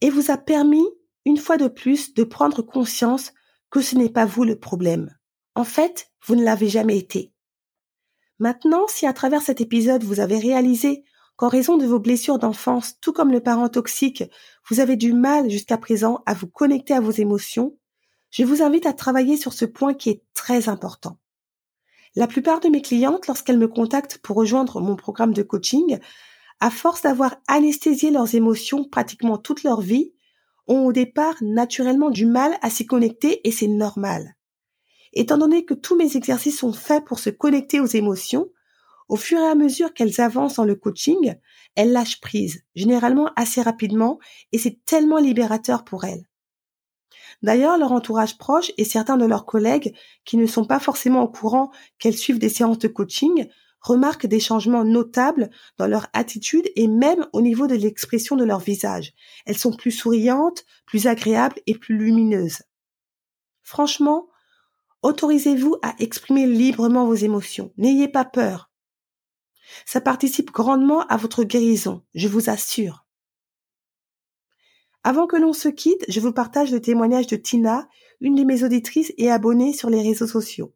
et 0.00 0.10
vous 0.10 0.30
a 0.30 0.36
permis, 0.36 0.86
une 1.24 1.38
fois 1.38 1.56
de 1.56 1.66
plus, 1.66 2.14
de 2.14 2.22
prendre 2.22 2.62
conscience 2.62 3.32
que 3.68 3.80
ce 3.80 3.96
n'est 3.96 4.08
pas 4.08 4.26
vous 4.26 4.44
le 4.44 4.60
problème. 4.60 5.10
En 5.56 5.64
fait, 5.64 6.12
vous 6.24 6.36
ne 6.36 6.44
l'avez 6.44 6.68
jamais 6.68 6.96
été. 6.96 7.32
Maintenant, 8.38 8.86
si 8.86 9.04
à 9.04 9.12
travers 9.12 9.42
cet 9.42 9.60
épisode 9.60 10.04
vous 10.04 10.20
avez 10.20 10.38
réalisé 10.38 11.02
qu'en 11.34 11.48
raison 11.48 11.76
de 11.76 11.84
vos 11.84 11.98
blessures 11.98 12.38
d'enfance, 12.38 13.00
tout 13.00 13.12
comme 13.12 13.32
le 13.32 13.40
parent 13.40 13.68
toxique, 13.68 14.22
vous 14.70 14.78
avez 14.78 14.94
du 14.94 15.12
mal 15.12 15.50
jusqu'à 15.50 15.78
présent 15.78 16.22
à 16.26 16.34
vous 16.34 16.46
connecter 16.46 16.94
à 16.94 17.00
vos 17.00 17.10
émotions, 17.10 17.76
je 18.30 18.44
vous 18.44 18.62
invite 18.62 18.86
à 18.86 18.92
travailler 18.92 19.36
sur 19.36 19.52
ce 19.52 19.64
point 19.64 19.94
qui 19.94 20.10
est 20.10 20.22
très 20.32 20.68
important. 20.68 21.18
La 22.14 22.26
plupart 22.26 22.60
de 22.60 22.68
mes 22.68 22.82
clientes, 22.82 23.26
lorsqu'elles 23.26 23.58
me 23.58 23.68
contactent 23.68 24.18
pour 24.18 24.36
rejoindre 24.36 24.80
mon 24.80 24.96
programme 24.96 25.32
de 25.32 25.42
coaching, 25.42 25.98
à 26.60 26.70
force 26.70 27.02
d'avoir 27.02 27.36
anesthésié 27.48 28.10
leurs 28.10 28.34
émotions 28.34 28.84
pratiquement 28.84 29.38
toute 29.38 29.62
leur 29.62 29.80
vie, 29.80 30.12
ont 30.66 30.86
au 30.86 30.92
départ 30.92 31.36
naturellement 31.40 32.10
du 32.10 32.26
mal 32.26 32.56
à 32.60 32.70
s'y 32.70 32.86
connecter 32.86 33.46
et 33.48 33.50
c'est 33.50 33.66
normal. 33.66 34.36
Étant 35.14 35.38
donné 35.38 35.64
que 35.64 35.74
tous 35.74 35.96
mes 35.96 36.16
exercices 36.16 36.58
sont 36.58 36.72
faits 36.72 37.04
pour 37.04 37.18
se 37.18 37.30
connecter 37.30 37.80
aux 37.80 37.86
émotions, 37.86 38.50
au 39.08 39.16
fur 39.16 39.38
et 39.38 39.46
à 39.46 39.54
mesure 39.54 39.92
qu'elles 39.92 40.20
avancent 40.20 40.56
dans 40.56 40.64
le 40.64 40.76
coaching, 40.76 41.34
elles 41.74 41.92
lâchent 41.92 42.20
prise, 42.20 42.62
généralement 42.74 43.30
assez 43.36 43.60
rapidement, 43.60 44.18
et 44.52 44.58
c'est 44.58 44.84
tellement 44.84 45.18
libérateur 45.18 45.84
pour 45.84 46.04
elles. 46.04 46.26
D'ailleurs, 47.42 47.76
leur 47.76 47.92
entourage 47.92 48.38
proche 48.38 48.72
et 48.76 48.84
certains 48.84 49.16
de 49.16 49.26
leurs 49.26 49.46
collègues 49.46 49.94
qui 50.24 50.36
ne 50.36 50.46
sont 50.46 50.64
pas 50.64 50.78
forcément 50.78 51.22
au 51.22 51.28
courant 51.28 51.70
qu'elles 51.98 52.16
suivent 52.16 52.38
des 52.38 52.48
séances 52.48 52.78
de 52.78 52.88
coaching 52.88 53.48
remarquent 53.80 54.26
des 54.26 54.40
changements 54.40 54.84
notables 54.84 55.50
dans 55.76 55.88
leur 55.88 56.06
attitude 56.12 56.70
et 56.76 56.86
même 56.86 57.26
au 57.32 57.42
niveau 57.42 57.66
de 57.66 57.74
l'expression 57.74 58.36
de 58.36 58.44
leur 58.44 58.60
visage. 58.60 59.12
Elles 59.44 59.58
sont 59.58 59.72
plus 59.72 59.90
souriantes, 59.90 60.64
plus 60.86 61.08
agréables 61.08 61.60
et 61.66 61.76
plus 61.76 61.98
lumineuses. 61.98 62.62
Franchement, 63.62 64.28
autorisez-vous 65.02 65.76
à 65.82 65.94
exprimer 65.98 66.46
librement 66.46 67.06
vos 67.06 67.14
émotions. 67.14 67.72
N'ayez 67.76 68.08
pas 68.08 68.24
peur. 68.24 68.70
Ça 69.84 70.00
participe 70.00 70.52
grandement 70.52 71.06
à 71.06 71.16
votre 71.16 71.42
guérison, 71.44 72.02
je 72.14 72.28
vous 72.28 72.50
assure. 72.50 73.01
Avant 75.04 75.26
que 75.26 75.36
l'on 75.36 75.52
se 75.52 75.68
quitte, 75.68 76.04
je 76.08 76.20
vous 76.20 76.32
partage 76.32 76.70
le 76.70 76.80
témoignage 76.80 77.26
de 77.26 77.36
Tina, 77.36 77.88
une 78.20 78.36
de 78.36 78.44
mes 78.44 78.62
auditrices 78.62 79.12
et 79.18 79.30
abonnée 79.30 79.72
sur 79.72 79.90
les 79.90 80.00
réseaux 80.00 80.28
sociaux. 80.28 80.72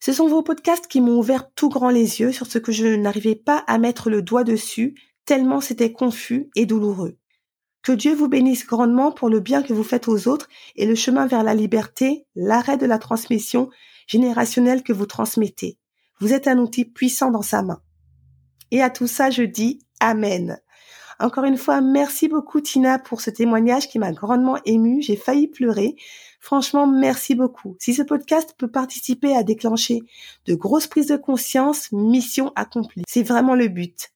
Ce 0.00 0.12
sont 0.12 0.28
vos 0.28 0.42
podcasts 0.42 0.86
qui 0.86 1.00
m'ont 1.00 1.18
ouvert 1.18 1.50
tout 1.54 1.68
grand 1.68 1.88
les 1.88 2.20
yeux 2.20 2.32
sur 2.32 2.46
ce 2.46 2.58
que 2.58 2.72
je 2.72 2.86
n'arrivais 2.96 3.36
pas 3.36 3.64
à 3.66 3.78
mettre 3.78 4.10
le 4.10 4.22
doigt 4.22 4.44
dessus, 4.44 4.94
tellement 5.24 5.60
c'était 5.60 5.92
confus 5.92 6.50
et 6.56 6.66
douloureux. 6.66 7.16
Que 7.82 7.92
Dieu 7.92 8.14
vous 8.14 8.28
bénisse 8.28 8.66
grandement 8.66 9.12
pour 9.12 9.28
le 9.28 9.40
bien 9.40 9.62
que 9.62 9.72
vous 9.72 9.84
faites 9.84 10.08
aux 10.08 10.26
autres 10.26 10.48
et 10.74 10.84
le 10.84 10.94
chemin 10.94 11.26
vers 11.26 11.42
la 11.42 11.54
liberté, 11.54 12.26
l'arrêt 12.34 12.76
de 12.76 12.86
la 12.86 12.98
transmission 12.98 13.70
générationnelle 14.06 14.82
que 14.82 14.92
vous 14.92 15.06
transmettez. 15.06 15.78
Vous 16.18 16.32
êtes 16.32 16.48
un 16.48 16.58
outil 16.58 16.84
puissant 16.84 17.30
dans 17.30 17.42
sa 17.42 17.62
main. 17.62 17.80
Et 18.70 18.82
à 18.82 18.90
tout 18.90 19.06
ça, 19.06 19.30
je 19.30 19.42
dis 19.42 19.80
Amen. 20.00 20.58
Encore 21.20 21.44
une 21.44 21.56
fois, 21.56 21.80
merci 21.80 22.28
beaucoup 22.28 22.60
Tina 22.60 22.98
pour 22.98 23.20
ce 23.20 23.30
témoignage 23.30 23.88
qui 23.88 23.98
m'a 23.98 24.12
grandement 24.12 24.58
ému. 24.64 25.00
J'ai 25.02 25.16
failli 25.16 25.48
pleurer. 25.48 25.96
Franchement, 26.40 26.86
merci 26.86 27.34
beaucoup. 27.34 27.76
Si 27.78 27.94
ce 27.94 28.02
podcast 28.02 28.54
peut 28.58 28.70
participer 28.70 29.34
à 29.34 29.42
déclencher 29.42 30.02
de 30.46 30.54
grosses 30.54 30.86
prises 30.86 31.06
de 31.06 31.16
conscience, 31.16 31.90
mission 31.92 32.52
accomplie. 32.56 33.02
C'est 33.08 33.22
vraiment 33.22 33.54
le 33.54 33.68
but. 33.68 34.10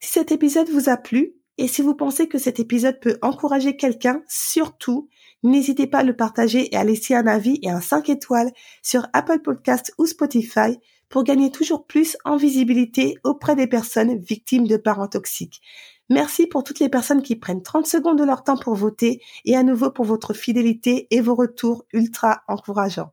Si 0.00 0.12
cet 0.12 0.32
épisode 0.32 0.68
vous 0.68 0.88
a 0.88 0.96
plu, 0.96 1.34
et 1.56 1.68
si 1.68 1.82
vous 1.82 1.94
pensez 1.94 2.26
que 2.26 2.38
cet 2.38 2.58
épisode 2.58 2.98
peut 3.00 3.18
encourager 3.22 3.76
quelqu'un, 3.76 4.22
surtout, 4.28 5.08
n'hésitez 5.44 5.86
pas 5.86 5.98
à 5.98 6.02
le 6.02 6.16
partager 6.16 6.74
et 6.74 6.76
à 6.76 6.82
laisser 6.82 7.14
un 7.14 7.26
avis 7.26 7.60
et 7.62 7.70
un 7.70 7.80
5 7.80 8.08
étoiles 8.08 8.50
sur 8.82 9.06
Apple 9.12 9.40
Podcast 9.40 9.94
ou 9.98 10.06
Spotify 10.06 10.78
pour 11.08 11.22
gagner 11.22 11.52
toujours 11.52 11.86
plus 11.86 12.16
en 12.24 12.36
visibilité 12.36 13.18
auprès 13.22 13.54
des 13.54 13.68
personnes 13.68 14.18
victimes 14.18 14.66
de 14.66 14.76
parents 14.76 15.06
toxiques. 15.06 15.60
Merci 16.10 16.46
pour 16.46 16.64
toutes 16.64 16.80
les 16.80 16.88
personnes 16.88 17.22
qui 17.22 17.36
prennent 17.36 17.62
30 17.62 17.86
secondes 17.86 18.18
de 18.18 18.24
leur 18.24 18.44
temps 18.44 18.58
pour 18.58 18.74
voter 18.74 19.22
et 19.44 19.56
à 19.56 19.62
nouveau 19.62 19.90
pour 19.90 20.04
votre 20.04 20.34
fidélité 20.34 21.06
et 21.10 21.20
vos 21.20 21.34
retours 21.34 21.84
ultra 21.92 22.42
encourageants. 22.46 23.12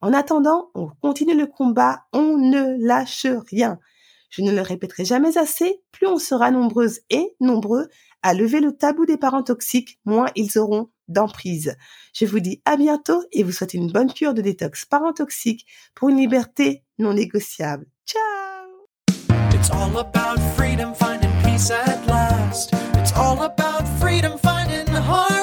En 0.00 0.12
attendant, 0.12 0.70
on 0.74 0.88
continue 1.00 1.36
le 1.36 1.46
combat, 1.46 2.06
on 2.12 2.36
ne 2.36 2.84
lâche 2.84 3.26
rien. 3.50 3.78
Je 4.30 4.42
ne 4.42 4.50
le 4.50 4.60
répéterai 4.60 5.04
jamais 5.04 5.38
assez, 5.38 5.82
plus 5.92 6.08
on 6.08 6.18
sera 6.18 6.50
nombreuses 6.50 7.00
et 7.10 7.36
nombreux 7.40 7.88
à 8.22 8.34
lever 8.34 8.60
le 8.60 8.72
tabou 8.72 9.06
des 9.06 9.16
parents 9.16 9.42
toxiques, 9.42 10.00
moins 10.04 10.26
ils 10.34 10.58
auront 10.58 10.90
d'emprise. 11.08 11.76
Je 12.14 12.24
vous 12.24 12.40
dis 12.40 12.62
à 12.64 12.76
bientôt 12.76 13.22
et 13.32 13.42
vous 13.42 13.52
souhaite 13.52 13.74
une 13.74 13.92
bonne 13.92 14.12
cure 14.12 14.34
de 14.34 14.42
détox 14.42 14.86
parents 14.86 15.12
toxiques 15.12 15.66
pour 15.94 16.08
une 16.08 16.16
liberté 16.16 16.82
non 16.98 17.14
négociable. 17.14 17.86
Ciao! 18.06 18.20
It's 23.42 23.48
all 23.48 23.54
about 23.54 23.88
freedom, 23.98 24.38
finding 24.38 24.86
harmony. 24.86 25.41